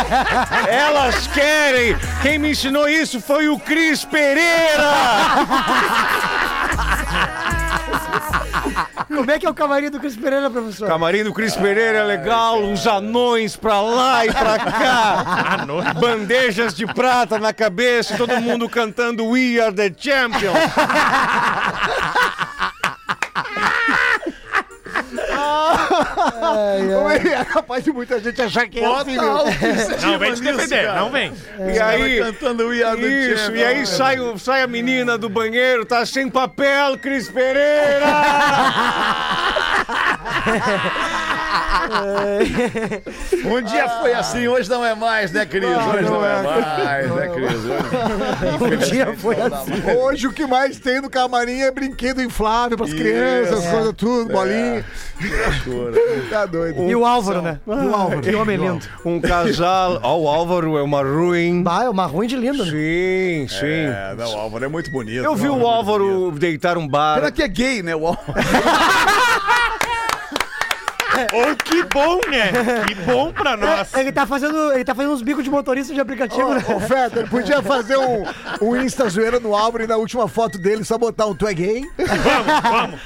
[0.69, 1.97] Elas querem.
[2.23, 4.91] Quem me ensinou isso foi o Cris Pereira.
[9.09, 10.89] Como é que é o camarim do Cris Pereira, professor?
[10.89, 15.67] Camarim do Cris Pereira é legal, uns anões pra lá e pra cá.
[16.01, 20.55] Bandejas de prata na cabeça, todo mundo cantando We Are the Champions.
[27.41, 29.45] É capaz de muita gente achar que é assim, meu.
[30.03, 31.33] Não vem te defender, não vem.
[31.73, 36.05] E aí, cantando the isso, e aí sai, o- sai a menina do banheiro, tá
[36.05, 38.07] sem papel, Cris Pereira.
[43.45, 45.65] Um dia foi assim, hoje não é mais, né, Cris?
[45.65, 47.65] Hoje não, é, mais, né, Cris?
[47.65, 48.65] Hoje...
[48.65, 49.97] Um dia foi assim.
[49.99, 54.85] Hoje o que mais tem no camarim é brinquedo inflável pras crianças, coisa tudo, bolinha.
[56.31, 56.89] Tá doido.
[56.89, 57.61] E o Álvaro, né?
[57.67, 58.21] E o Álvaro.
[58.21, 58.87] Que homem lindo.
[59.05, 60.01] Um casal.
[60.03, 61.63] Ó, o Álvaro é uma ruim.
[61.63, 62.71] Bah, é uma ruim de lindo, né?
[62.71, 63.67] Sim, sim.
[63.67, 65.25] É, não, o Álvaro é muito bonito.
[65.25, 66.39] Eu vi o Álvaro bonito.
[66.39, 67.17] deitar um bar.
[67.17, 68.35] Pena que é gay, né, o Álvaro?
[71.33, 72.85] Ou que bom, né?
[72.87, 73.93] Que bom pra nós.
[73.95, 76.65] Ele tá fazendo, ele tá fazendo uns bicos de motorista de aplicativo, né?
[76.69, 78.25] Ô, Fetter, podia fazer um,
[78.61, 81.55] um Insta zoeira no Álvaro e na última foto dele só botar um tu é
[81.55, 81.83] gay?
[81.99, 83.01] Vamos, vamos.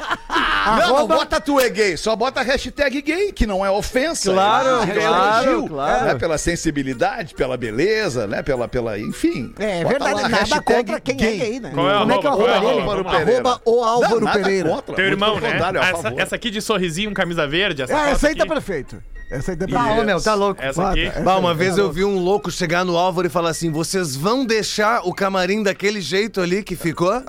[0.79, 4.33] Não, não bota tu é gay, só bota a hashtag gay, que não é ofensa.
[4.33, 6.05] Claro, é claro, elogio, claro.
[6.07, 8.43] Né, pela sensibilidade, pela beleza, né?
[8.43, 9.55] Pela, pela, enfim.
[9.59, 11.71] É Bota verdade, lá, nada hashtag contra quem é gay, né?
[11.73, 12.53] Qual é Como é que é o arroba?
[12.53, 13.17] Arroba é o dele?
[13.17, 13.19] arroba?
[13.19, 13.19] Álvaro.
[13.19, 13.49] Pereira.
[13.49, 14.69] Arroba o Álvaro Não, nada Pereira.
[14.69, 15.59] contra, Teu irmão, né?
[15.91, 17.83] Essa, essa aqui de sorrisinho, camisa verde.
[17.83, 19.03] Essa, Foto essa aí tá perfeito.
[19.31, 20.01] Essa aí tá Ah, perfeito.
[20.01, 20.63] ô, meu, tá louco.
[20.63, 21.11] Essa aqui.
[21.23, 24.45] Bah, uma vez eu vi um louco chegar no Álvaro e falar assim: vocês vão
[24.47, 27.13] deixar o camarim daquele jeito ali que ficou?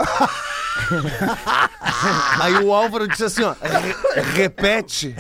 [2.40, 5.14] Aí o Álvaro disse assim, ó, "Re- repete.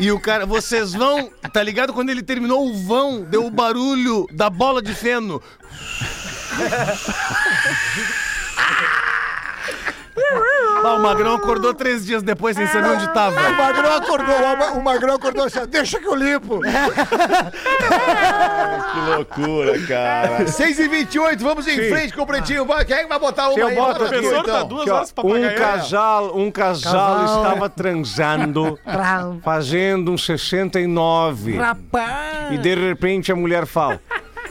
[0.00, 1.92] E o cara, vocês vão, tá ligado?
[1.92, 5.42] Quando ele terminou o vão, deu o barulho da bola de feno.
[10.84, 13.40] Ah, o Magrão acordou três dias depois sem saber onde tava.
[13.48, 16.60] O Magrão acordou, o Ma- o Magrão acordou assim, deixa que eu limpo.
[18.92, 20.46] Que loucura, cara.
[20.46, 22.64] 6 e 28 vamos em frente com o Pretinho.
[22.64, 23.74] Vai, Quem é que vai botar uma Eu aí?
[23.74, 24.68] boto, Bota tu, professor, tá então.
[24.68, 27.42] duas Aqui, horas pra um casal, um casal Casal.
[27.42, 29.40] estava transando, Tram.
[29.44, 31.56] fazendo um 69.
[31.56, 32.52] Rapaz.
[32.52, 34.00] E de repente a mulher fala: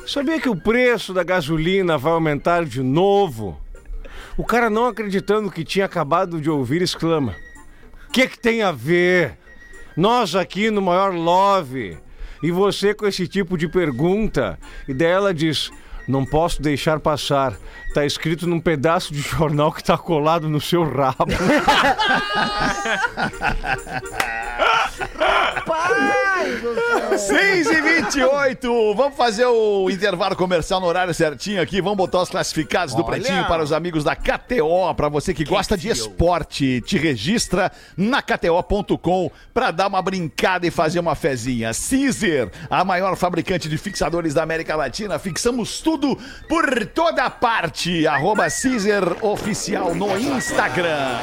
[0.05, 3.57] Sabia que o preço da gasolina vai aumentar de novo?
[4.37, 7.35] O cara, não acreditando que tinha acabado de ouvir, exclama:
[8.07, 9.37] O que, que tem a ver?
[9.95, 11.97] Nós aqui no maior love.
[12.43, 14.59] E você com esse tipo de pergunta.
[14.87, 15.71] E daí ela diz:
[16.07, 17.57] Não posso deixar passar.
[17.93, 21.25] Tá escrito num pedaço de jornal que tá colado no seu rabo.
[27.17, 31.81] 6 e 28 Vamos fazer o intervalo comercial no horário certinho aqui.
[31.81, 34.93] Vamos botar os classificados do Pretinho para os amigos da KTO.
[34.95, 40.71] Para você que gosta de esporte, te registra na KTO.com para dar uma brincada e
[40.71, 41.71] fazer uma fezinha.
[41.73, 45.19] Caesar, a maior fabricante de fixadores da América Latina.
[45.19, 48.07] Fixamos tudo por toda parte.
[48.07, 51.19] Arroba Caesar Oficial no Instagram.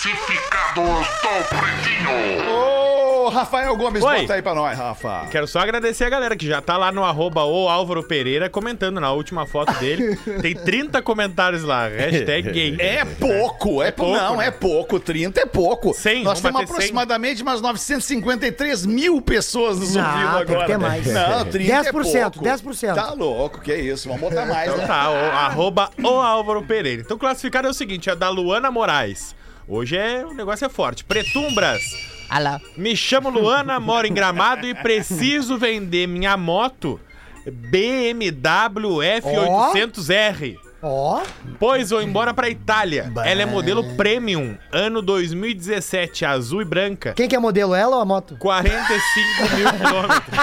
[0.00, 2.50] Classificados do Pretinho.
[2.50, 4.20] Ô, Rafael Gomes, Oi.
[4.22, 5.26] bota aí pra nós, Rafa.
[5.30, 8.98] Quero só agradecer a galera que já tá lá no arroba o Álvaro Pereira comentando
[8.98, 10.16] na última foto dele.
[10.40, 12.76] Tem 30 comentários lá, hashtag gay.
[12.78, 14.12] É pouco, é, pouco.
[14.12, 14.46] pouco, Não, né?
[14.46, 14.98] é pouco.
[14.98, 15.92] 30 é pouco.
[15.92, 16.74] Cem, Nós vamos temos bater cem.
[16.76, 20.66] aproximadamente umas 953 mil pessoas nos Não, ouvindo tem que agora.
[20.66, 21.06] ter mais.
[21.06, 22.44] Não, 30 é 10%, pouco.
[22.48, 22.94] 10%.
[22.94, 24.08] Tá louco, que isso.
[24.08, 24.86] Vamos botar mais, Então né?
[24.86, 27.02] tá, o, arroba o Álvaro Pereira.
[27.02, 29.38] Então classificado é o seguinte, é da Luana Moraes.
[29.72, 31.04] Hoje é, o negócio é forte.
[31.04, 31.80] Pretumbras.
[32.28, 32.60] Alá.
[32.76, 37.00] Me chamo Luana, moro em Gramado e preciso vender minha moto
[37.46, 40.56] BMW F800R.
[40.82, 41.22] Ó,
[41.60, 43.12] Pois vou embora pra Itália.
[43.24, 47.12] Ela é modelo Premium, ano 2017, azul e branca.
[47.12, 48.36] quem que é modelo, ela ou a moto?
[48.38, 50.38] 45 mil quilômetros.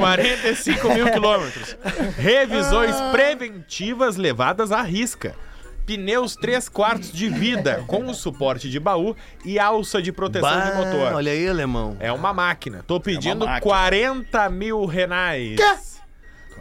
[0.00, 1.76] 45 mil quilômetros.
[2.18, 5.34] Revisões preventivas levadas à risca.
[5.86, 10.70] Pneus 3 quartos de vida, com o suporte de baú e alça de proteção Bah,
[10.70, 11.12] de motor.
[11.14, 11.96] Olha aí, alemão.
[12.00, 12.84] É uma máquina.
[12.86, 13.60] Tô pedindo máquina.
[13.60, 15.56] 40 mil renais.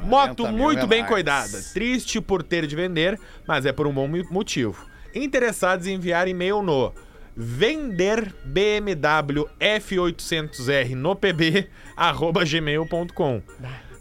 [0.03, 1.59] Moto 40 mil muito bem cuidada.
[1.73, 4.85] Triste por ter de vender, mas é por um bom motivo.
[5.13, 6.93] Interessados em enviar e-mail no
[7.35, 13.41] vender BMW F800R no pb arroba gmail.com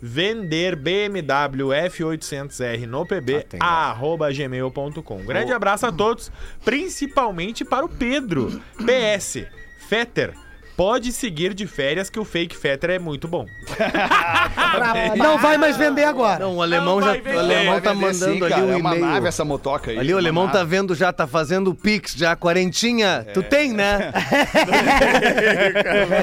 [0.07, 6.31] vender BMW F800R no pb arroba gmail.com grande abraço a todos,
[6.63, 8.61] principalmente para o Pedro.
[8.77, 9.47] PS,
[9.89, 10.35] Fetter,
[10.77, 13.47] pode seguir de férias que o fake Fetter é muito bom.
[15.17, 16.41] Não vai mais vender agora.
[16.41, 17.13] Não, o alemão Não já.
[17.13, 17.37] vai vender.
[17.37, 18.63] O alemão tá mandando sim, ali cara.
[18.65, 19.13] um É uma e-mail.
[19.15, 19.99] nave essa motoca aí.
[19.99, 23.27] Ali o alemão tá vendo já, tá fazendo o Pix já, quarentinha.
[23.33, 24.13] Tu tem, né?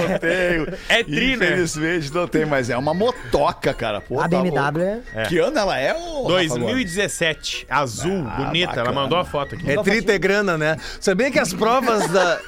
[0.09, 0.67] não tenho.
[0.89, 1.45] É tri, né?
[1.45, 4.01] Infelizmente não tem, mas é uma motoca, cara.
[4.01, 5.03] Pô, A tá BMW louco.
[5.15, 5.23] é...
[5.27, 6.47] Que ano ela é, ô, Rafa Gomes?
[6.47, 8.71] 2017, azul, Ah, bonita.
[8.73, 9.01] Ela bacana.
[9.01, 9.69] mandou a foto aqui.
[9.71, 10.77] É trita é grana, né?
[10.99, 12.39] Sabia que as provas da.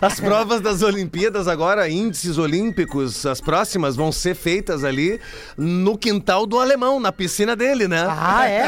[0.00, 5.18] As provas das Olimpíadas agora, índices olímpicos, as próximas vão ser feitas ali
[5.56, 8.06] no quintal do alemão, na piscina dele, né?
[8.06, 8.62] Ah, é?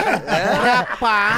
[0.64, 1.37] Rapaz,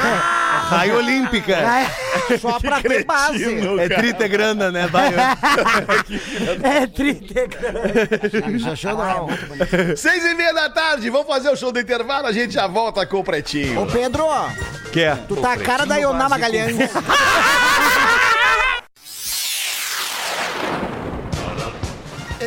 [0.71, 1.59] Raio Olímpica.
[1.59, 3.45] Ah, só pra ter base.
[3.81, 4.87] É trita é grana, né?
[4.87, 5.11] Vai,
[6.63, 7.35] É 30.
[8.31, 9.29] Sensacional.
[9.97, 13.05] Seis e meia da tarde, vamos fazer o show do intervalo, a gente já volta
[13.05, 13.83] com o Pretinho.
[13.83, 14.25] Ô, Pedro,
[14.93, 15.17] Quer?
[15.27, 16.77] tu tá a cara da Ioná Magalhães.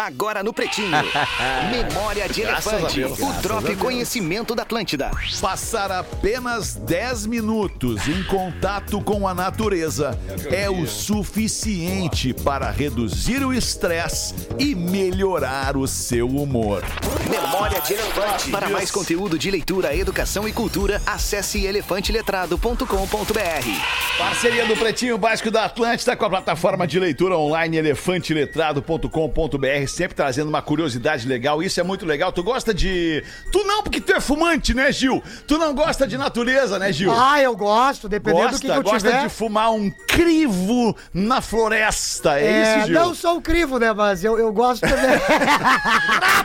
[0.00, 0.96] Agora no Pretinho.
[1.70, 3.00] Memória de Graças Elefante.
[3.00, 3.76] Deus, o Drop.
[3.76, 5.10] Conhecimento da Atlântida.
[5.42, 10.18] Passar apenas 10 minutos em contato com a natureza
[10.50, 16.82] é o suficiente para reduzir o estresse e melhorar o seu humor.
[17.28, 18.50] Memória de Elefante.
[18.50, 24.18] Para mais conteúdo de leitura, educação e cultura, acesse elefanteletrado.com.br.
[24.18, 30.48] Parceria do Pretinho Básico da Atlântida com a plataforma de leitura online elefanteletrado.com.br, sempre trazendo
[30.48, 31.62] uma curiosidade legal.
[31.62, 32.32] Isso é muito legal.
[32.32, 33.22] Tu gosta de.
[33.52, 35.22] Tu não, porque tu é fumante, né, Gil?
[35.46, 37.12] Tu não gosta de natureza, né, Gil?
[37.12, 39.22] Ah, eu gosto, dependendo do que, que gosta, eu gosta tiver.
[39.22, 42.40] de fumar um crivo na floresta.
[42.40, 42.94] É, isso, Gil?
[42.94, 43.92] não sou o crivo, né?
[43.92, 44.96] Mas eu, eu gosto também.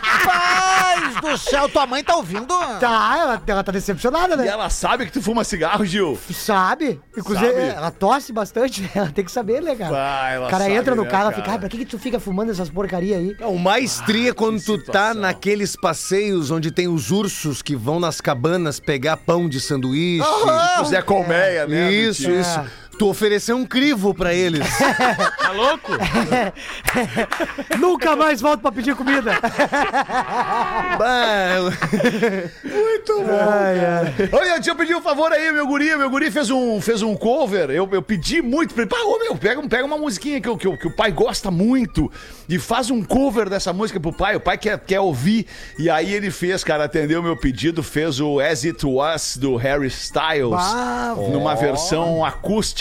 [0.01, 2.45] Rapaz do céu, tua mãe tá ouvindo?
[2.79, 4.47] tá, ela, ela tá decepcionada, E né?
[4.47, 6.17] ela sabe que tu fuma cigarro, Gil?
[6.31, 6.99] Sabe?
[7.17, 7.67] Inclusive, Sabe?
[7.67, 8.89] ela tosse bastante, né?
[8.95, 9.95] Ela tem que saber, né, cara?
[9.95, 11.85] Ah, ela o cara sabe, entra no né, carro e fica, ah, pra que, que
[11.85, 13.34] tu fica fumando essas porcaria aí?
[13.41, 17.99] O mais tri é quando tu tá naqueles passeios onde tem os ursos que vão
[17.99, 20.25] nas cabanas pegar pão de sanduíche.
[20.81, 21.91] O Zé Colmeia, né?
[21.91, 22.59] Isso, isso.
[22.97, 24.65] Tu ofereceu um crivo pra eles.
[25.45, 25.91] Tá louco?
[27.79, 29.33] Nunca mais volto pra pedir comida.
[30.97, 31.59] Bah,
[32.63, 34.37] Muito bom.
[34.37, 35.95] Olha, deixa eu pedir um favor aí, meu guri.
[35.95, 37.69] Meu guri fez um, fez um cover.
[37.69, 38.89] Eu, eu pedi muito pra ele.
[38.89, 41.51] Pá, ô, meu, pega, pega uma musiquinha que, o- que, o- que o pai gosta
[41.51, 42.11] muito
[42.49, 44.35] e faz um cover dessa música pro pai.
[44.35, 45.45] O pai quer, quer ouvir.
[45.77, 49.87] E aí ele fez, cara, atendeu meu pedido, fez o As It Was do Harry
[49.87, 50.49] Styles.
[50.51, 52.23] Bah, numa versão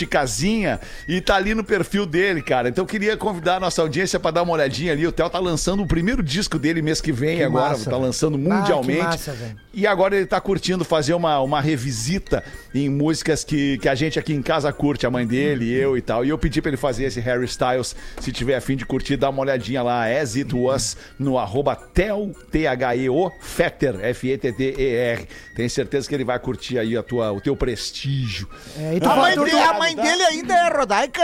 [0.05, 0.79] acústicazinha.
[1.07, 2.69] E tá ali no perfil dele, cara.
[2.69, 5.05] Então eu queria convidar a nossa audiência pra dar uma olhadinha ali.
[5.05, 7.69] O Theo tá lançando o primeiro disco dele mês que vem agora.
[7.69, 9.03] massa, tá lançando Ah, que mundialmente.
[9.03, 9.55] massa, velho.
[9.73, 14.17] E agora ele tá curtindo fazer uma, uma revisita em músicas que, que a gente
[14.17, 16.23] aqui em casa curte, a mãe dele, eu e tal.
[16.23, 17.95] E eu pedi pra ele fazer esse Harry Styles.
[18.19, 22.33] Se tiver afim de curtir, dá uma olhadinha lá, As It Was, no arroba Theo,
[22.51, 25.27] T-H-E-O, Fetter, F-E-T-T-E-R.
[25.55, 28.47] Tenho certeza que ele vai curtir aí a tua, o teu prestígio.
[28.77, 31.23] É, e tu A mãe, de- tu- a mãe mãe dele ainda é rodaica?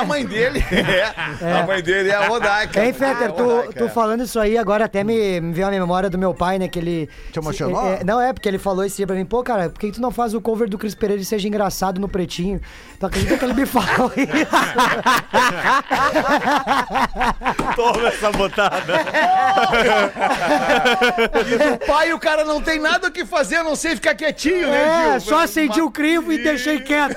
[0.00, 1.52] A mãe dele é.
[1.60, 2.84] A mãe dele é a Rodaica.
[2.84, 3.88] Hein, Fetter, Ah, tu, Rodaica, tu é.
[3.88, 6.68] falando isso aí, agora até me, me veio a memória do meu pai, né?
[6.68, 7.08] Que ele.
[7.32, 7.86] Te emocionou?
[7.86, 9.90] É, é, não, é, porque ele falou esse dia pra mim, pô, cara, por que
[9.92, 12.60] tu não faz o cover do Cris Pereira e seja engraçado no pretinho?
[12.98, 14.46] Tu acredita que ele me falou isso?
[17.76, 18.94] Toma essa botada.
[21.46, 24.14] E do pai o cara não tem nada o que fazer, a não sei ficar
[24.14, 25.30] quietinho, né, É, Gil?
[25.30, 27.16] só acendi o crivo e deixei quieto.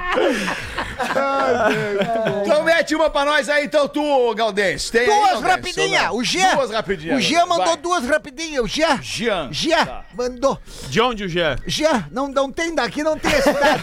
[2.43, 4.91] Então mete uma pra nós aí, então tu, Galdense.
[4.91, 6.15] Tem aí, Duas ou não?
[6.15, 6.55] O Jean.
[6.55, 7.17] Duas rapidinhas.
[7.17, 7.77] O Jean mandou Vai.
[7.77, 8.63] duas rapidinhas.
[8.63, 8.99] O Jean.
[9.01, 9.49] Jean.
[9.51, 10.05] Jean Tá.
[10.15, 10.59] mandou.
[10.89, 11.55] De onde o Jean?
[11.65, 13.81] Jean, não, não tem daqui, não tem a cidade.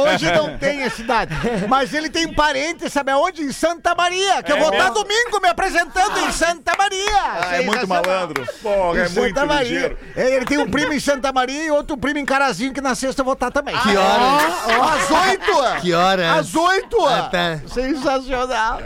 [0.00, 1.34] Hoje não tem a cidade.
[1.68, 3.42] Mas ele tem parente, sabe aonde?
[3.42, 4.42] Em Santa Maria.
[4.42, 7.06] Que eu vou estar domingo me apresentando em Santa Maria.
[7.22, 8.46] Ah, é muito malandro.
[8.62, 9.62] Porra, é Em muito Santa Maria.
[9.72, 9.98] ligeiro.
[10.16, 12.94] É, Ele tem um primo em Santa Maria e outro primo em Carazinho, que na
[12.94, 13.76] sexta eu vou estar também.
[13.78, 14.52] Que horas?
[15.02, 15.80] Às oito!
[15.82, 16.26] Que horas?
[16.38, 17.04] Às oito!
[17.06, 17.60] Ah, tá.
[17.68, 18.78] Sensacional!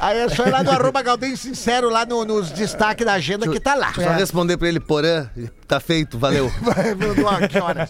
[0.00, 3.48] Aí é só ir lá no arroba Galdem Sincero, lá no- nos destaques da agenda
[3.48, 3.92] que tá lá.
[3.94, 5.28] Só responder pra ele, Porã.
[5.66, 6.48] Tá feito, valeu.
[6.62, 7.88] Vai, meu Deus, que horas?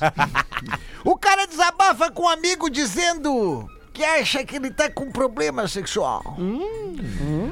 [1.05, 6.37] O cara desabafa com um amigo dizendo que acha que ele tá com problema sexual.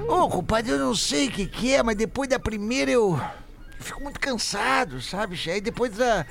[0.09, 3.19] Ô, compadre, eu não sei o que, que é, mas depois da primeira eu
[3.81, 5.39] fico muito cansado, sabe?
[5.51, 6.27] Aí depois da.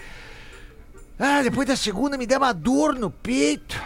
[1.19, 3.81] Ah, depois da segunda me dá uma dor no peito.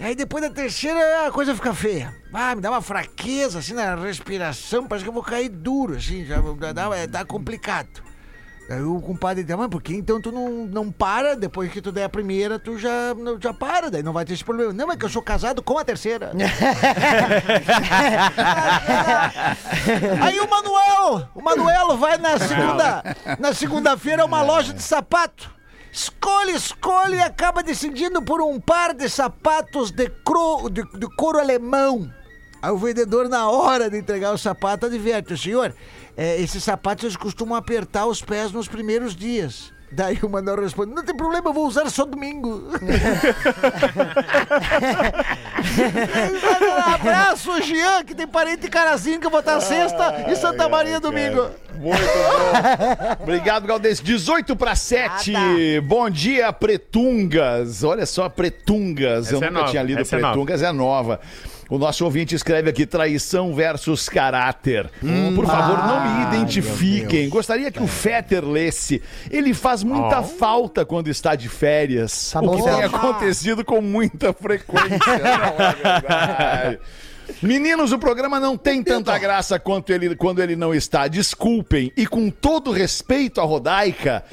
[0.00, 2.14] Aí depois da terceira a coisa fica feia.
[2.32, 6.24] Ah, me dá uma fraqueza assim na respiração, parece que eu vou cair duro, assim,
[6.24, 6.40] já
[6.72, 8.02] dá, é, tá complicado.
[8.68, 11.36] Aí o compadre disse, mas por que então tu não, não para?
[11.36, 14.42] Depois que tu der a primeira, tu já, já para, daí não vai ter esse
[14.42, 14.72] problema.
[14.72, 16.32] Não, é que eu sou casado com a terceira.
[20.22, 23.02] Aí o Manuel, o Manuel vai na segunda,
[23.38, 25.52] na segunda-feira a uma loja de sapato.
[25.94, 31.38] Escolhe, escolhe e acaba decidindo por um par de sapatos de, cro, de, de couro
[31.38, 32.12] alemão.
[32.60, 35.72] Aí o vendedor, na hora de entregar o sapato, adverte, o senhor,
[36.16, 39.72] é, esses sapatos eles costumam apertar os pés nos primeiros dias.
[39.92, 42.64] Daí o Manuel responde, não tem problema, eu vou usar só domingo.
[46.94, 51.00] Abraço, Jean, que tem parente em Carazinho, que eu vou estar sexta e Santa Maria
[51.00, 51.50] domingo.
[51.74, 53.22] Muito bom.
[53.22, 54.02] Obrigado, Galdense.
[54.02, 55.34] 18 para 7.
[55.34, 55.40] Ah,
[55.82, 57.82] Bom dia, Pretungas.
[57.82, 59.30] Olha só, Pretungas.
[59.30, 61.20] Eu Essa é nunca nova, tinha lido essa é Pretungas, é nova.
[61.68, 64.90] O nosso ouvinte escreve aqui traição versus caráter.
[65.34, 67.28] Por favor, não me identifiquem.
[67.28, 69.02] Gostaria que o Fetter lesse.
[69.30, 72.30] Ele faz muita falta quando está de férias.
[72.32, 74.98] Tá o bom, que tem acontecido com muita frequência.
[75.06, 76.78] não é verdade.
[77.42, 81.08] Meninos, o programa não tem tanta graça quanto ele, quando ele não está.
[81.08, 81.92] Desculpem.
[81.96, 84.24] E com todo respeito à Rodaica,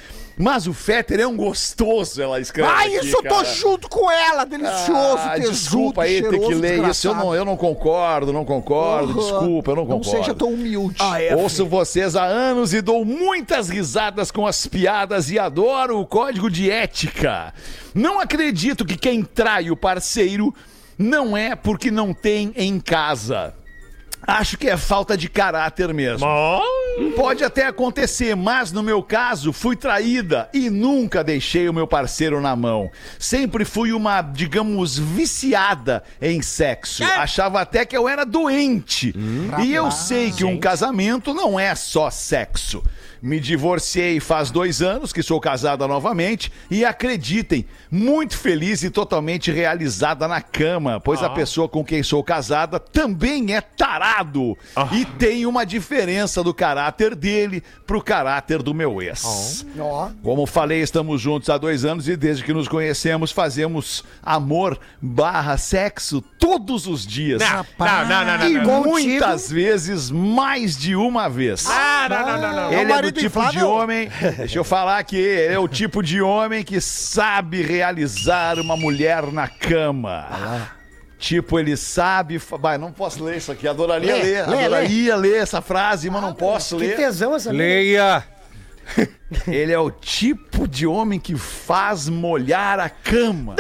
[0.42, 2.70] mas o Fetter é um gostoso, ela escreve.
[2.70, 3.44] Ah, aqui, isso eu tô cara.
[3.46, 7.08] junto com ela, delicioso, Ah, tesudo, desculpa aí ter que ler isso.
[7.08, 9.14] Eu não, eu não concordo, não concordo.
[9.14, 9.20] Uhum.
[9.20, 10.18] Desculpa, eu não Não concordo.
[10.18, 10.98] seja tão humilde.
[11.38, 16.50] Ouço vocês há anos e dou muitas risadas com as piadas e adoro o código
[16.50, 17.54] de ética.
[17.94, 20.54] Não acredito que quem trai o parceiro
[20.98, 23.54] não é porque não tem em casa.
[24.26, 26.26] Acho que é falta de caráter mesmo.
[27.16, 32.40] Pode até acontecer, mas no meu caso, fui traída e nunca deixei o meu parceiro
[32.40, 32.92] na mão.
[33.18, 37.04] Sempre fui uma, digamos, viciada em sexo.
[37.04, 39.14] Achava até que eu era doente.
[39.64, 42.84] e eu sei que um casamento não é só sexo.
[43.22, 49.52] Me divorciei faz dois anos, que sou casada novamente, e acreditem, muito feliz e totalmente
[49.52, 53.62] realizada na cama, pois a pessoa com quem sou casada também é
[54.12, 54.58] tarado.
[54.92, 59.66] E tem uma diferença do caráter dele pro caráter do meu ex.
[59.80, 60.10] Ó.
[60.22, 65.58] Como falei, estamos juntos há dois anos e desde que nos conhecemos fazemos amor barra
[65.58, 67.42] sexo todos os dias.
[67.42, 68.84] Não, não, não, não, não, E não.
[68.84, 71.66] Muitas vezes mais de uma vez.
[71.68, 72.70] Ah, não, não, não, não.
[72.70, 74.10] O Ele é do tipo de homem.
[74.38, 75.18] Deixa eu falar aqui.
[75.18, 80.72] Ele é o tipo de homem que sabe realizar uma mulher na cama.
[81.22, 82.40] Tipo, ele sabe.
[82.40, 83.68] fa- Vai, não posso ler isso aqui.
[83.68, 84.48] Adoraria Lê, ler.
[84.48, 86.96] lê, adoraria ler essa frase, mas não posso Que ler.
[86.98, 87.52] tesão essa.
[87.52, 88.24] Leia.
[89.48, 93.56] Ele é o tipo de homem que faz molhar a cama.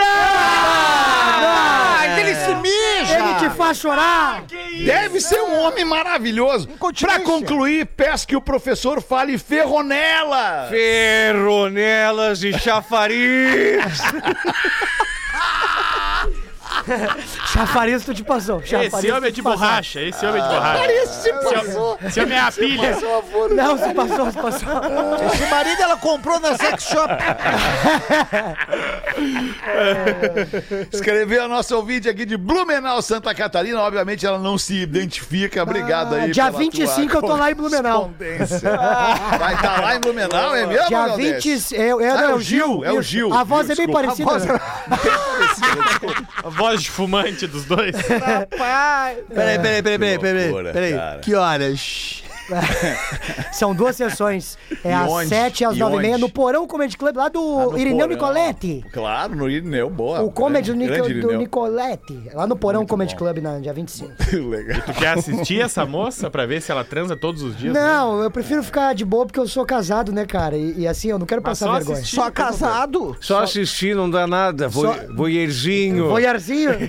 [1.13, 3.19] Ah, ele se mija!
[3.19, 4.43] Ele te faz chorar.
[4.86, 6.67] Deve ser um homem maravilhoso.
[7.00, 10.67] Pra concluir, peço que o professor fale ferronela.
[10.69, 13.86] Ferronelas e chafariz.
[17.54, 18.62] Chafariz tu te passou.
[18.63, 19.60] Chafariz Esse homem é de passou.
[19.60, 20.91] borracha, esse homem é de borracha.
[20.91, 22.00] Esse passou.
[22.06, 22.98] Esse homem é a pilha.
[23.56, 24.70] Não, se passou, se passou.
[25.34, 27.12] Esse marido ela comprou na sex shop.
[30.91, 33.80] Escreveu a nossa ouvinte aqui de Blumenau, Santa Catarina.
[33.82, 35.63] Obviamente ela não se identifica.
[35.63, 36.32] Obrigado Ah, aí.
[36.32, 38.12] dia pela 25 tua eu tô lá em Blumenau.
[39.39, 40.88] Vai estar lá em Blumenau, é mesmo?
[40.88, 41.44] Dia Galdês?
[41.44, 41.76] 20.
[41.76, 43.02] É, é, Ah, não, é o Gil, é o.
[43.02, 43.34] Gil.
[43.34, 44.02] A voz Gil, é bem desculpa.
[44.02, 44.30] parecida.
[44.30, 44.60] A voz né?
[46.44, 47.96] A voz de fumante dos dois.
[49.34, 50.74] Peraí, peraí, peraí, peraí, peraí.
[50.74, 51.22] peraí.
[51.22, 52.24] Que horas?
[53.52, 54.58] São duas sessões.
[54.83, 55.27] É E às onde?
[55.29, 57.39] 7 e às E 9 e meia no Porão Comedy Club, lá do
[57.71, 58.10] no Irineu Porão.
[58.10, 58.85] Nicoletti.
[58.91, 60.21] Claro, no Irineu, boa.
[60.21, 61.37] O comedy do, Nico, do.
[61.37, 62.21] Nicoletti.
[62.33, 64.12] Lá no Porão Comedy Club, na dia 25.
[64.49, 64.81] Legal.
[64.85, 67.73] Tu quer assistir essa moça pra ver se ela transa todos os dias?
[67.73, 70.58] Não, eu prefiro ficar de boa porque eu sou casado, né, cara?
[70.58, 71.97] E, e assim, eu não quero Mas passar só vergonha.
[71.97, 72.15] assistir.
[72.15, 73.17] Só casado?
[73.19, 74.69] Só assistir não dá nada.
[74.69, 76.10] Só- Voyerzinho.
[76.10, 76.71] Voyarzinho?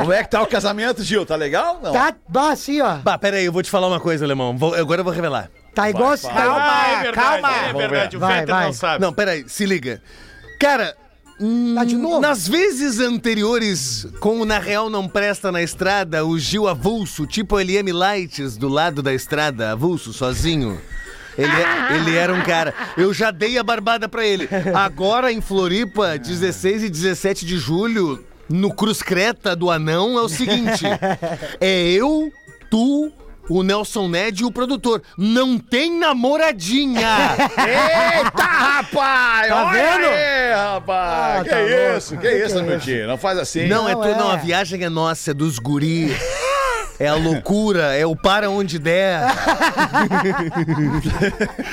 [0.00, 1.24] Como é que tá o casamento, Gil?
[1.26, 1.80] Tá legal?
[1.82, 1.92] Não.
[1.92, 2.96] tá bah, assim, ó.
[2.96, 4.54] Bah, peraí, eu vou te falar uma coisa, alemão.
[4.56, 5.50] Vou- agora eu vou revelar.
[5.74, 6.14] Tá igual.
[6.14, 6.18] vai.
[6.18, 7.56] tá- Ah, é verdade, calma.
[7.68, 8.16] é verdade.
[8.16, 8.64] O Vai, Fetter vai.
[8.66, 9.00] não sabe.
[9.02, 10.02] Não, peraí, se liga.
[10.60, 10.94] Cara,
[11.40, 12.20] hum, Tá de novo?
[12.20, 17.58] nas vezes anteriores, com o Na Real Não Presta na Estrada, o Gil avulso, tipo
[17.58, 20.78] LM Lights, do lado da estrada, avulso, sozinho.
[21.38, 22.74] Ele, é- ele era um cara.
[22.96, 24.48] Eu já dei a barbada pra ele.
[24.74, 30.28] Agora, em Floripa, 16 e 17 de julho, no Cruz Creta do Anão, é o
[30.28, 30.84] seguinte:
[31.60, 32.30] é eu,
[32.70, 33.12] tu.
[33.48, 35.02] O Nelson Ned e o produtor.
[35.16, 37.08] Não tem namoradinha!
[38.18, 39.48] Eita, rapaz!
[39.48, 40.06] Tá olha vendo?
[40.06, 41.40] aí, rapaz!
[41.40, 42.14] Ah, que tá isso?
[42.14, 42.28] louco.
[42.28, 43.06] Que, Que isso, é meu tio?
[43.06, 43.66] Não faz assim.
[43.68, 44.34] Não, é Não, tu, não, é.
[44.34, 46.16] a viagem é nossa, é dos guri.
[46.98, 49.20] É a loucura, é o para onde der.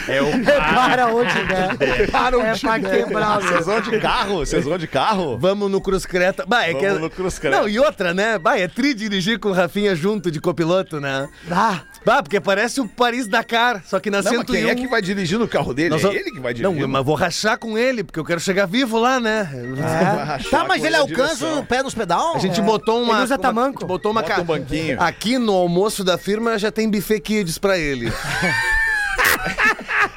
[0.07, 2.09] É o Para onde der.
[2.11, 4.37] Para É pra quebrar, Vocês vão de carro?
[4.39, 5.37] Vocês vão de carro?
[5.37, 6.45] Vamos no Cruz Creta.
[6.45, 7.57] Bah, é Vamos que é- no Cruz Creta.
[7.61, 8.37] Não, e outra, né?
[8.37, 11.27] Bah, é tri dirigir com o Rafinha junto de copiloto, né?
[11.49, 14.53] Ah, Bah, porque parece o Paris Dakar, só que na Não, mas 101.
[14.61, 15.89] quem é que vai dirigir no carro dele?
[15.91, 16.87] Nós É ele que vai Não, dirigir.
[16.87, 19.49] mas vou rachar com ele, porque eu quero chegar vivo lá, né?
[19.77, 22.35] Vai rachar Tá, mas ele a alcança o pé nos pedal?
[22.35, 23.13] A gente botou uma.
[23.15, 23.77] Ele usa uma- tamanco.
[23.77, 25.01] a gente botou uma Bota um banquinho.
[25.13, 28.11] Aqui no almoço da firma já tem buffet kids pra ele.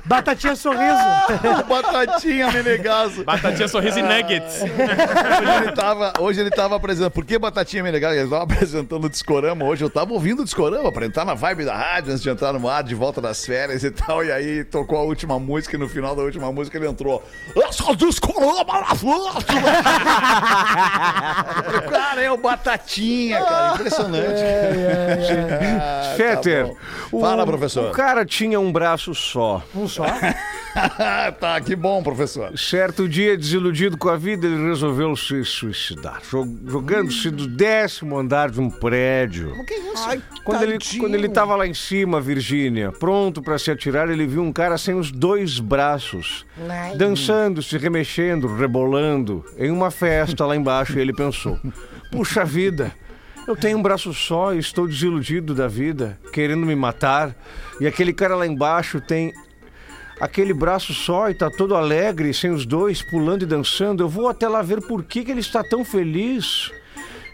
[0.06, 0.86] batatinha sorriso.
[1.68, 3.24] Batatinha Menegaso.
[3.24, 4.62] Batatinha Sorriso e Nuggets.
[4.62, 7.10] Hoje ele tava, hoje ele tava apresentando.
[7.10, 8.14] Por que Batatinha Menegaso?
[8.14, 9.84] Ele tava apresentando o Discorama hoje.
[9.84, 12.68] Eu tava ouvindo o Discorama pra entrar na vibe da rádio antes de entrar no
[12.68, 14.24] ar, de volta das férias e tal.
[14.24, 17.22] E aí tocou a última música e no final da última música ele entrou.
[17.56, 19.66] É o Discorama na próxima."
[21.90, 23.74] Cara, é o Batatinha, cara.
[23.74, 24.26] Impressionante.
[25.78, 26.72] Ah, tá Fetter,
[27.12, 27.90] o- Fala, professor.
[27.90, 29.62] O cara tinha um braço só.
[29.74, 30.04] Um só.
[31.40, 32.56] tá, que bom, professor.
[32.58, 38.50] Certo dia, desiludido com a vida, ele resolveu se suicidar, jo- jogando-se do décimo andar
[38.50, 39.52] de um prédio.
[40.06, 44.26] Ai, Quando ele, quando ele tava lá em cima, Virgínia, pronto pra se atirar, ele
[44.26, 46.44] viu um cara sem os dois braços,
[46.96, 51.58] dançando, se remexendo, rebolando, em uma festa lá embaixo, e ele pensou:
[52.10, 52.92] puxa vida.
[53.48, 57.32] Eu tenho um braço só e estou desiludido da vida, querendo me matar.
[57.80, 59.32] E aquele cara lá embaixo tem
[60.20, 64.02] aquele braço só e tá todo alegre, sem os dois, pulando e dançando.
[64.02, 66.70] Eu vou até lá ver por que, que ele está tão feliz.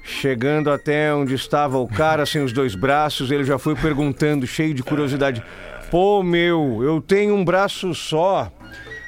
[0.04, 4.74] Chegando até onde estava o cara sem os dois braços, ele já foi perguntando, cheio
[4.74, 5.42] de curiosidade:
[5.90, 8.50] Pô, meu, eu tenho um braço só.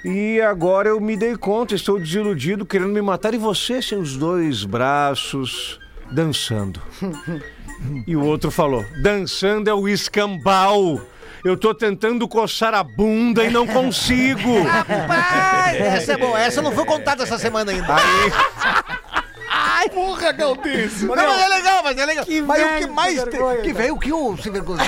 [0.05, 3.35] E agora eu me dei conta, estou desiludido, querendo me matar.
[3.35, 5.81] E você, sem os dois braços,
[6.13, 6.81] dançando.
[8.07, 11.01] E o outro falou: Dançando é o escambau.
[11.45, 14.63] Eu tô tentando coçar a bunda e não consigo.
[14.65, 16.41] Rapaz, essa é boa.
[16.41, 17.97] Essa não foi contada essa semana ainda.
[19.51, 21.05] Ai, porra, Galdense.
[21.05, 22.25] Não, mas é legal, mas é legal.
[22.47, 23.19] mas o que velho, mais.
[23.19, 23.83] que te- vergonha, que cara.
[23.83, 24.81] veio o que o sem vergonha?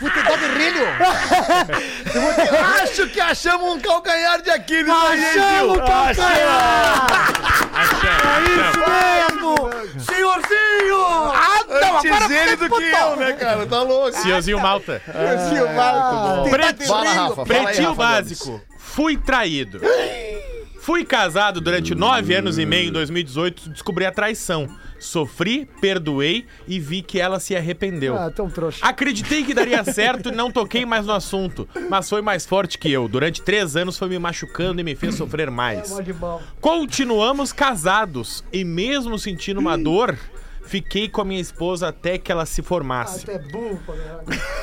[0.00, 0.86] Futebol de rilho.
[2.82, 7.06] Acho que achamos um calcanhar de Aquiles Achamos o calcanhar!
[8.88, 9.54] mesmo!
[10.00, 11.04] Senhorzinho!
[11.34, 13.66] Ah, não, Antes agora ele do que eu, né, cara?
[13.66, 14.12] Tá louco.
[14.16, 15.02] Senhorzinho Malta.
[17.14, 17.44] Rafa.
[17.44, 18.62] Fala aí, Pretinho básico.
[18.78, 19.82] Fui traído.
[20.80, 24.66] Fui casado durante nove anos e meio em 2018, descobri a traição.
[24.98, 28.16] Sofri, perdoei e vi que ela se arrependeu.
[28.16, 28.84] Ah, tão trouxa.
[28.84, 32.90] Acreditei que daria certo e não toquei mais no assunto, mas foi mais forte que
[32.90, 33.08] eu.
[33.08, 35.94] Durante três anos foi me machucando e me fez sofrer mais.
[36.18, 36.40] Bom.
[36.62, 40.18] Continuamos casados e mesmo sentindo uma dor,
[40.64, 43.30] fiquei com a minha esposa até que ela se formasse.
[43.30, 43.92] Até burro, pô.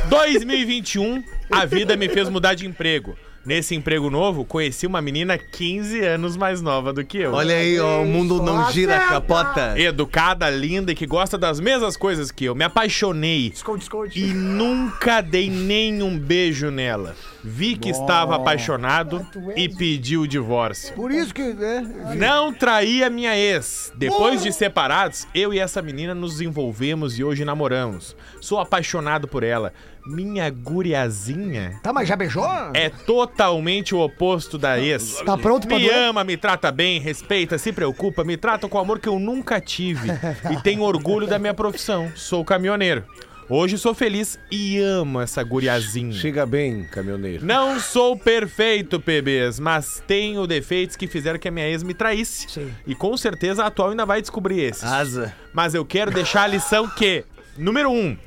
[0.09, 3.15] 2021, a vida me fez mudar de emprego.
[3.47, 7.31] Nesse emprego novo, conheci uma menina 15 anos mais nova do que eu.
[7.31, 9.73] Olha aí, ó, o mundo não gira, capota.
[9.79, 12.53] Educada, linda e que gosta das mesmas coisas que eu.
[12.53, 14.21] Me apaixonei Esconde, esconde.
[14.21, 17.15] e nunca dei nenhum beijo nela.
[17.41, 19.25] Vi que estava apaixonado
[19.55, 20.93] e pedi o divórcio.
[20.93, 21.53] Por isso que.
[21.53, 21.87] Né?
[22.17, 23.93] Não traí a minha ex.
[23.95, 28.13] Depois de separados, eu e essa menina nos envolvemos e hoje namoramos.
[28.41, 29.71] Sou apaixonado por ela.
[30.07, 32.45] Minha guriazinha Tá, mas já beijou?
[32.73, 35.21] é totalmente o oposto da ex.
[35.25, 35.95] Tá pronto pra Me doer?
[36.09, 39.59] ama, me trata bem, respeita, se preocupa, me trata com o amor que eu nunca
[39.61, 40.07] tive.
[40.51, 42.11] e tenho orgulho da minha profissão.
[42.15, 43.03] Sou caminhoneiro.
[43.49, 46.11] Hoje sou feliz e amo essa guriazinha.
[46.19, 47.45] Siga bem, caminhoneiro.
[47.45, 52.49] Não sou perfeito, PBs, mas tenho defeitos que fizeram que a minha ex me traísse.
[52.49, 52.69] Sim.
[52.85, 54.83] E com certeza a atual ainda vai descobrir esses.
[54.83, 55.33] Asa.
[55.53, 57.23] Mas eu quero deixar a lição que,
[57.57, 58.17] número um,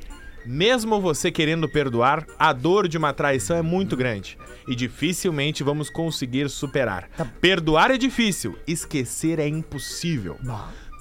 [0.45, 5.91] mesmo você querendo perdoar, a dor de uma traição é muito grande e dificilmente vamos
[5.91, 7.09] conseguir superar.
[7.41, 10.37] Perdoar é difícil, esquecer é impossível.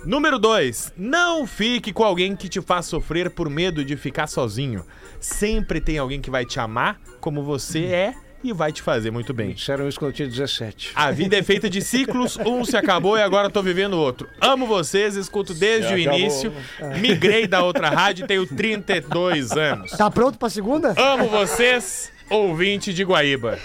[0.05, 0.93] Número 2.
[0.97, 4.85] Não fique com alguém que te faz sofrer por medo de ficar sozinho.
[5.19, 9.33] Sempre tem alguém que vai te amar como você é e vai te fazer muito
[9.33, 9.53] bem.
[9.53, 10.91] Disseram isso quando eu tinha 17.
[10.95, 14.29] A vida é feita de ciclos, um se acabou e agora tô vivendo outro.
[14.39, 16.53] Amo vocês, escuto desde o início.
[16.99, 19.91] Migrei da outra rádio e tenho 32 anos.
[19.91, 20.93] Tá pronto pra segunda?
[20.97, 23.59] Amo vocês, ouvinte de Guaíba.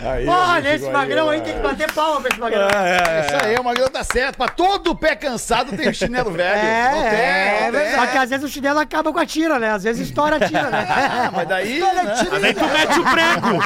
[0.00, 2.68] Olha, esse magrão aí tem que bater palma pra esse magrão.
[2.68, 4.36] Isso aí, o Magrão tá certo.
[4.36, 6.48] Pra todo pé cansado tem o chinelo velho.
[6.58, 7.94] É, não tem, é, não é tem.
[7.98, 9.70] Só que às vezes o chinelo acaba com a tira, né?
[9.72, 10.86] Às vezes estoura a tira, né?
[10.88, 11.80] Ah, mas daí.
[11.80, 11.88] né?
[12.30, 13.58] Mas aí tu mete o prego.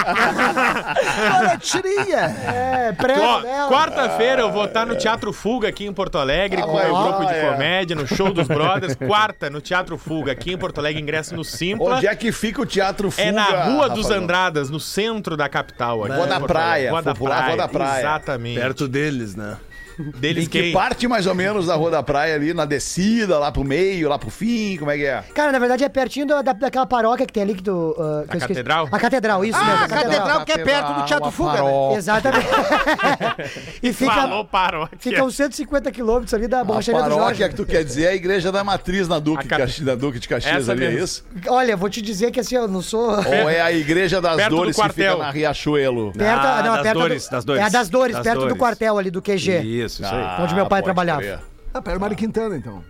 [1.38, 2.36] Olha, tirinha!
[2.46, 3.20] É, prego.
[3.68, 6.96] Quarta-feira eu vou estar no Teatro Fuga aqui em Porto Alegre Ah, com o meu
[6.96, 7.50] grupo de é.
[7.50, 8.94] comédia no Show dos Brothers.
[8.94, 11.96] Quarta no Teatro Fuga aqui em Porto Alegre, ingresso no Simpla.
[11.96, 13.22] Onde é que fica o Teatro Fuga?
[13.22, 14.12] É na Rua dos?
[14.12, 16.04] Andradas, no centro da capital.
[16.04, 16.90] Aqui Rua em da Praia.
[16.90, 17.48] Rua da popular Praia.
[17.48, 18.00] Rua da Praia.
[18.00, 18.60] Exatamente.
[18.60, 19.56] Perto deles, né?
[19.98, 20.72] Deles Em que quem?
[20.72, 24.18] parte mais ou menos da Rua da Praia ali, na descida, lá pro meio, lá
[24.18, 25.22] pro fim, como é que é?
[25.34, 27.94] Cara, na verdade é pertinho da, da- daquela paróquia que tem ali que tu.
[27.98, 28.48] ah, que eu esqueci.
[28.48, 28.88] catedral?
[28.90, 29.84] A catedral, isso Ah, mesmo.
[29.84, 31.96] a catedral que é perto do Teatro Fuga, né?
[31.96, 32.46] Exatamente.
[33.82, 34.98] e fica, Falou paróquia.
[34.98, 37.48] fica uns 150 quilômetros ali da A borracharia do paróquia Jorge.
[37.50, 39.94] que tu quer dizer é a igreja da matriz na Duque, A ca- Caxi- da
[39.94, 41.04] Duque de Caxias Essa ali, é mesmo.
[41.04, 41.24] isso?
[41.48, 43.10] Olha, vou te dizer que assim, eu não sou.
[43.16, 46.12] Ou é a igreja das Perto do dores que fica na Riachuelo?
[46.12, 47.62] Perto, Ah, não, das perto Dores, do, das Dores.
[47.62, 48.58] É a das Dores, Das perto do Dores.
[48.58, 49.58] quartel ali do QG.
[49.62, 50.42] Isso, isso aí.
[50.42, 51.20] Onde meu pai pode trabalhava.
[51.20, 51.40] crer.
[51.74, 52.84] Ah, pera, Mário Quintana, então.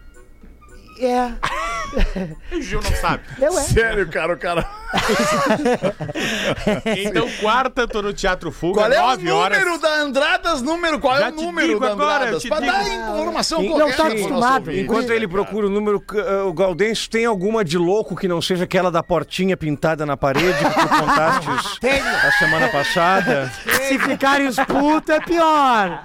[0.99, 1.33] É,
[2.57, 3.23] O Gil não sabe.
[3.41, 3.63] eu é.
[3.63, 4.67] Sério, cara, o cara.
[7.05, 9.59] Então, quarta, tô no Teatro Fuga, Qual é o 9 horas.
[9.59, 10.63] número da Andradas?
[10.63, 12.43] Número, qual Já é o número da agora, Andradas?
[12.43, 12.61] digo.
[12.61, 14.73] dar informação Não correta tá acostumado.
[14.73, 18.65] Enquanto ele procura o número, eh, o Gaudêncio tem alguma de louco que não seja
[18.65, 21.49] aquela da portinha pintada na parede que tu contaste
[22.27, 23.51] a semana passada?
[23.89, 26.03] Se ficarem os putos é pior.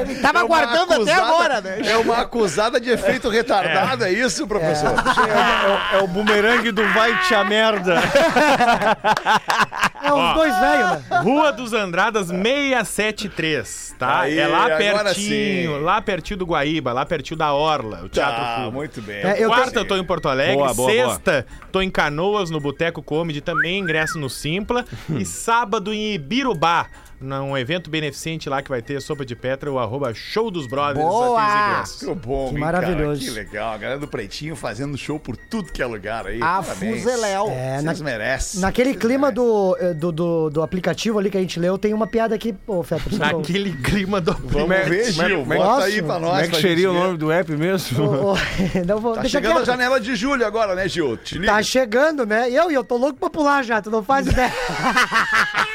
[0.00, 1.78] Ele tava É aguardando até acusada- agora, né?
[1.84, 4.90] É uma acusada de efeito retardado, é, isso, professor?
[4.90, 7.94] É, o- é o bumerangue do vai a merda.
[10.04, 11.18] É os dois velhos, né?
[11.22, 14.20] Rua dos Andradas 673, tá?
[14.20, 18.70] Aí, é lá pertinho, lá pertinho do Guaíba, lá pertinho da Orla, o Teatro Tá,
[18.70, 19.16] muito bem.
[19.22, 21.08] É, eu Quarta tenho- eu tô em Porto Alegre, Boa, boa, boa.
[21.14, 26.86] sexta tô em Canoas, no Boteco Comedy, também ingresso no Simpla, e sábado em Ibirubá,
[27.20, 31.04] num evento beneficente lá que vai ter sopa de Petra, o arroba show dos brothers,
[31.06, 31.82] Boa!
[31.98, 33.20] Que bom, Que hein, maravilhoso.
[33.20, 33.72] Cara, que legal.
[33.72, 36.40] A galera do Pretinho fazendo show por tudo que é lugar aí.
[36.42, 36.62] A.
[36.62, 37.48] Fuzeléu.
[37.50, 38.60] É, na- Vocês merecem.
[38.60, 39.44] naquele Vocês clima merecem.
[39.44, 42.54] do, eh, do, do, do aplicativo ali que a gente leu, tem uma piada aqui,
[42.66, 43.16] ô Feto.
[43.16, 45.40] Naquele clima do Vamos ver, Gil.
[45.40, 46.30] como é- Bota aí pra nós.
[46.30, 48.04] Como é que seria o nome do app mesmo?
[48.04, 48.36] Ô, ô,
[48.86, 49.66] não vou, Tá deixa chegando a quieto.
[49.66, 51.16] janela de julho agora, né, Gil?
[51.16, 51.52] Te liga.
[51.52, 52.50] Tá chegando, né?
[52.50, 54.52] E eu, e eu tô louco pra pular já, tu não faz ideia.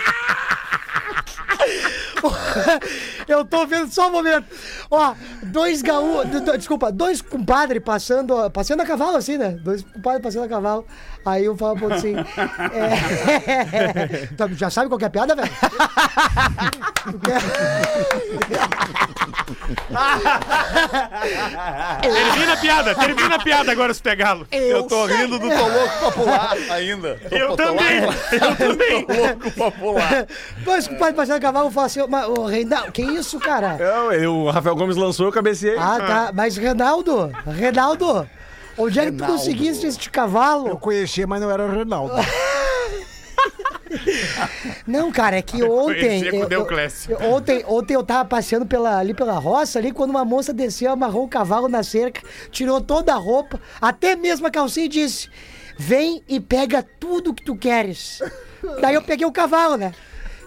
[3.28, 4.46] Eu tô vendo só um momento.
[4.90, 5.14] Ó,
[5.44, 6.24] dois gaú...
[6.58, 9.52] Desculpa, dois compadres passando, passando a cavalo assim, né?
[9.52, 10.86] Dois compadres passando a cavalo.
[11.26, 12.16] Aí eu falo assim...
[12.74, 14.30] É...
[14.56, 15.52] Já sabe qual é a piada, velho?
[22.02, 24.48] Termina a piada, termina a piada agora, se pegá-lo.
[24.52, 27.20] Eu tô rindo do Tô Louco pra Pular ainda.
[27.32, 29.06] Eu tô também, eu também.
[29.06, 30.26] Tô louco pra pular.
[30.64, 32.06] Dois compadres passando a cavalo, eu falo assim...
[32.08, 33.78] Mas, ô, Reinaldo, que isso, cara?
[33.80, 35.76] Não, ele- o Rafael Gomes lançou, eu cabecei.
[35.78, 36.32] Ah, tá.
[36.34, 38.28] Mas, Reinaldo, Reinaldo,
[38.78, 39.34] onde é que tu Reinaldo.
[39.34, 40.68] conseguiste este cavalo?
[40.68, 42.14] Eu conhecia, mas não era o Reinaldo.
[44.86, 46.20] Não, cara, é que ontem.
[46.36, 46.66] Eu- eu-
[47.32, 51.26] ontem, ontem eu tava passeando pela, ali pela roça, ali, quando uma moça desceu, amarrou
[51.26, 52.22] o cavalo na cerca,
[52.52, 55.30] tirou toda a roupa, até mesmo a calcinha e disse:
[55.78, 58.22] Vem e pega tudo que tu queres.
[58.82, 59.94] Daí eu peguei o cavalo, né?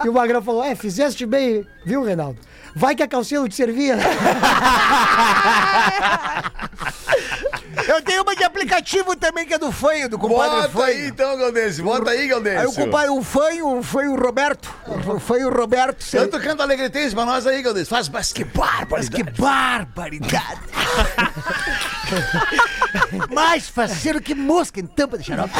[0.05, 2.39] E o Magrão falou: É, fizeste bem, viu, Reinaldo?
[2.75, 3.97] Vai que a calcinha não te servia.
[7.89, 11.07] Eu tenho uma de aplicativo também que é do Fanho, do compadre Bota aí Fanho.
[11.09, 11.85] então, Galdêncio.
[11.85, 12.75] Bota aí, Aí o Galdêncio.
[12.85, 14.73] compadre, o Fanho, o Fanho Roberto.
[14.87, 16.05] O Fanho Roberto.
[16.11, 17.89] Tanto canta alegretense pra nós aí, Galdêncio.
[17.89, 18.47] Faz, mas que
[18.91, 20.61] Mas que barbaridade.
[23.31, 25.53] Mais faceiro que mosca em tampa de xarope.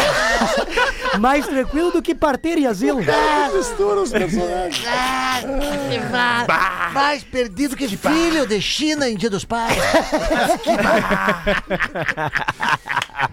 [1.19, 3.01] Mais tranquilo do que parteira em asilo.
[3.55, 4.85] Mistura os personagens.
[6.49, 9.77] Ah, Mais perdido que filho de China em Dia dos Pais.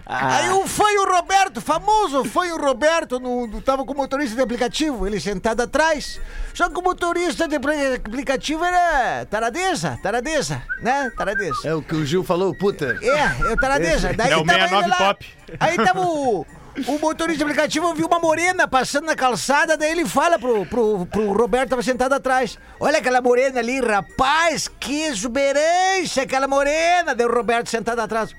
[0.06, 4.34] Aí o foi o Roberto, famoso, foi o Roberto, no, no- tava com o motorista
[4.36, 6.20] de aplicativo, ele sentado atrás.
[6.54, 11.10] Só que o motorista de apli- aplicativo era taradeza, taradeza, né?
[11.16, 11.56] Taradeza.
[11.64, 12.98] É o que o Gil falou, puta.
[13.02, 14.12] É, é o taradeza.
[14.12, 14.96] Daí É o tava ele 69 lá.
[14.96, 15.26] Pop.
[15.58, 16.46] Aí tava o,
[16.86, 21.06] o motorista de aplicativo, viu uma morena passando na calçada, daí ele fala pro, pro,
[21.06, 22.58] pro Roberto, tava sentado atrás.
[22.78, 27.14] Olha aquela morena ali, rapaz, que exuberância aquela morena.
[27.14, 28.34] Daí o Roberto sentado atrás.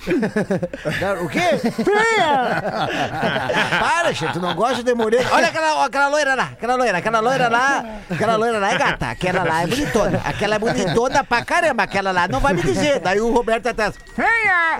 [0.00, 1.22] Feia.
[1.22, 1.58] o quê?
[1.58, 2.52] Feia!
[3.78, 5.28] Para, gente, tu não gosta de morena.
[5.32, 9.10] Olha aquela, aquela loira lá, aquela loira, aquela loira lá, aquela loira lá é gata,
[9.10, 13.00] aquela lá é bonitona, aquela é bonitona pra caramba, aquela lá não vai me dizer.
[13.00, 14.78] Daí o Roberto atrás, feia!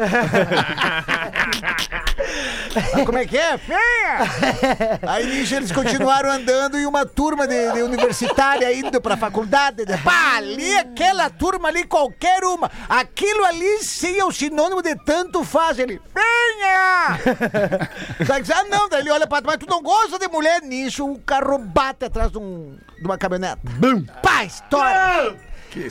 [2.76, 3.58] Ah, Como é que é?
[3.58, 4.98] Feia!
[5.06, 9.84] Aí nisso eles continuaram andando e uma turma de, de universitária indo pra faculdade.
[9.84, 12.70] De, pá, ali, aquela turma ali, qualquer uma.
[12.88, 15.76] Aquilo ali sim é o sinônimo de tanto faz.
[15.80, 17.18] Ele, venha!
[18.26, 20.62] Daí diz, ah, não, daí ele olha pra trás, mas tu não gosta de mulher
[20.62, 23.60] nisso, o carro bate atrás de, um- de uma caminhonete.
[23.64, 24.04] Bum!
[24.22, 25.34] Pá, estoura!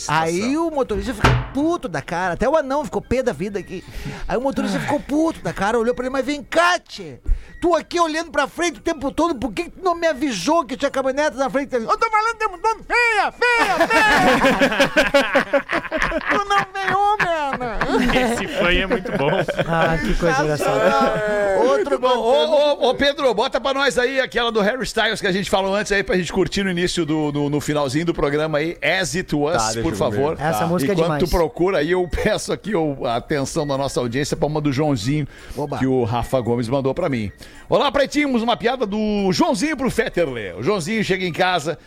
[0.07, 3.83] Aí o motorista ficou puto da cara, até o anão ficou pé da vida aqui.
[4.27, 7.19] Aí o motorista ficou puto da cara, olhou pra ele, mas vem cá, tchê.
[7.61, 10.65] Tu aqui olhando pra frente o tempo todo, por que que tu não me avisou
[10.65, 11.75] que tinha caminhonete na frente?
[11.75, 15.59] Eu tô falando o tempo todo, feia, feia, feia!
[16.29, 18.13] tu não veio, mano!
[18.15, 19.29] Esse fã é muito bom.
[19.67, 21.59] Ah, que coisa engraçada.
[21.63, 25.27] Outro Bom, ô, ô, ô, Pedro, bota pra nós aí aquela do Harry Styles que
[25.27, 28.13] a gente falou antes aí pra gente curtir no início do no, no finalzinho do
[28.13, 30.35] programa aí, As It Was, Tá, deixa por favor.
[30.35, 30.43] ver.
[30.43, 31.23] Essa música é Enquanto demais.
[31.23, 32.71] tu procura aí, eu peço aqui
[33.05, 35.77] a atenção da nossa audiência pra uma do Joãozinho Oba.
[35.77, 37.31] que o Rafa Gomes mandou pra mim.
[37.69, 40.53] Olá, pretinhos, uma piada do Joãozinho pro Fetterle.
[40.53, 41.77] O Joãozinho chega em casa,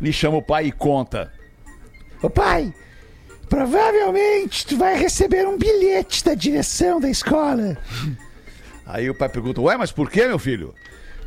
[0.00, 1.32] lhe chama o pai e conta.
[2.22, 2.72] Ô pai,
[3.48, 7.76] provavelmente tu vai receber um bilhete da direção da escola.
[8.86, 10.74] Aí o pai pergunta, ué, mas por que, meu filho?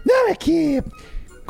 [0.05, 0.81] Não, é que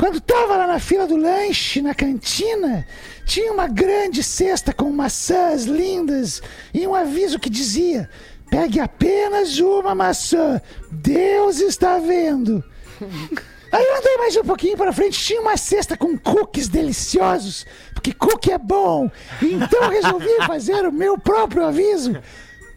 [0.01, 2.87] quando tava lá na fila do lanche, na cantina,
[3.23, 6.41] tinha uma grande cesta com maçãs lindas
[6.73, 8.09] e um aviso que dizia:
[8.49, 10.59] pegue apenas uma maçã,
[10.91, 12.63] Deus está vendo.
[13.71, 18.11] Aí eu andei mais um pouquinho para frente, tinha uma cesta com cookies deliciosos, porque
[18.11, 19.07] cookie é bom.
[19.39, 22.19] Então resolvi fazer o meu próprio aviso.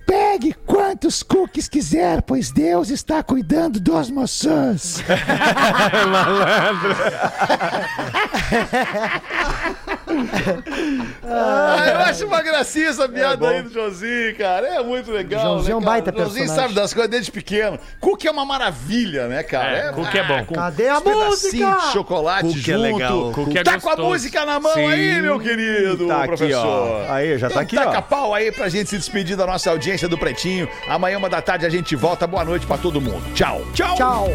[0.07, 5.02] Pegue quantos cookies quiser, pois Deus está cuidando dos maçãs.
[11.26, 14.66] Ah, eu acho uma gracinha essa piada aí do Joãozinho, cara.
[14.68, 15.42] É muito legal.
[15.42, 15.92] Joãozinho é um né, cara?
[16.02, 16.62] baita Joãozinho personagem.
[16.68, 17.78] sabe das coisas desde pequeno.
[18.00, 19.76] Cookie é uma maravilha, né, cara?
[19.88, 20.44] É, cookie é bom.
[20.44, 21.56] com Cadê a música?
[21.86, 22.72] de chocolate Cookie junto.
[22.86, 23.32] é legal.
[23.32, 24.86] Cookie é tá com a música na mão Sim.
[24.86, 26.66] aí, meu querido Tá aqui, professor.
[27.08, 27.12] ó.
[27.12, 28.02] Aí, já tá Então aqui, taca ó.
[28.02, 30.68] pau aí pra gente se despedir da nossa audiência do Pretinho.
[30.88, 32.26] Amanhã, uma da tarde, a gente volta.
[32.26, 33.22] Boa noite pra todo mundo.
[33.34, 33.62] Tchau.
[33.74, 33.94] Tchau.
[33.96, 34.28] Tchau.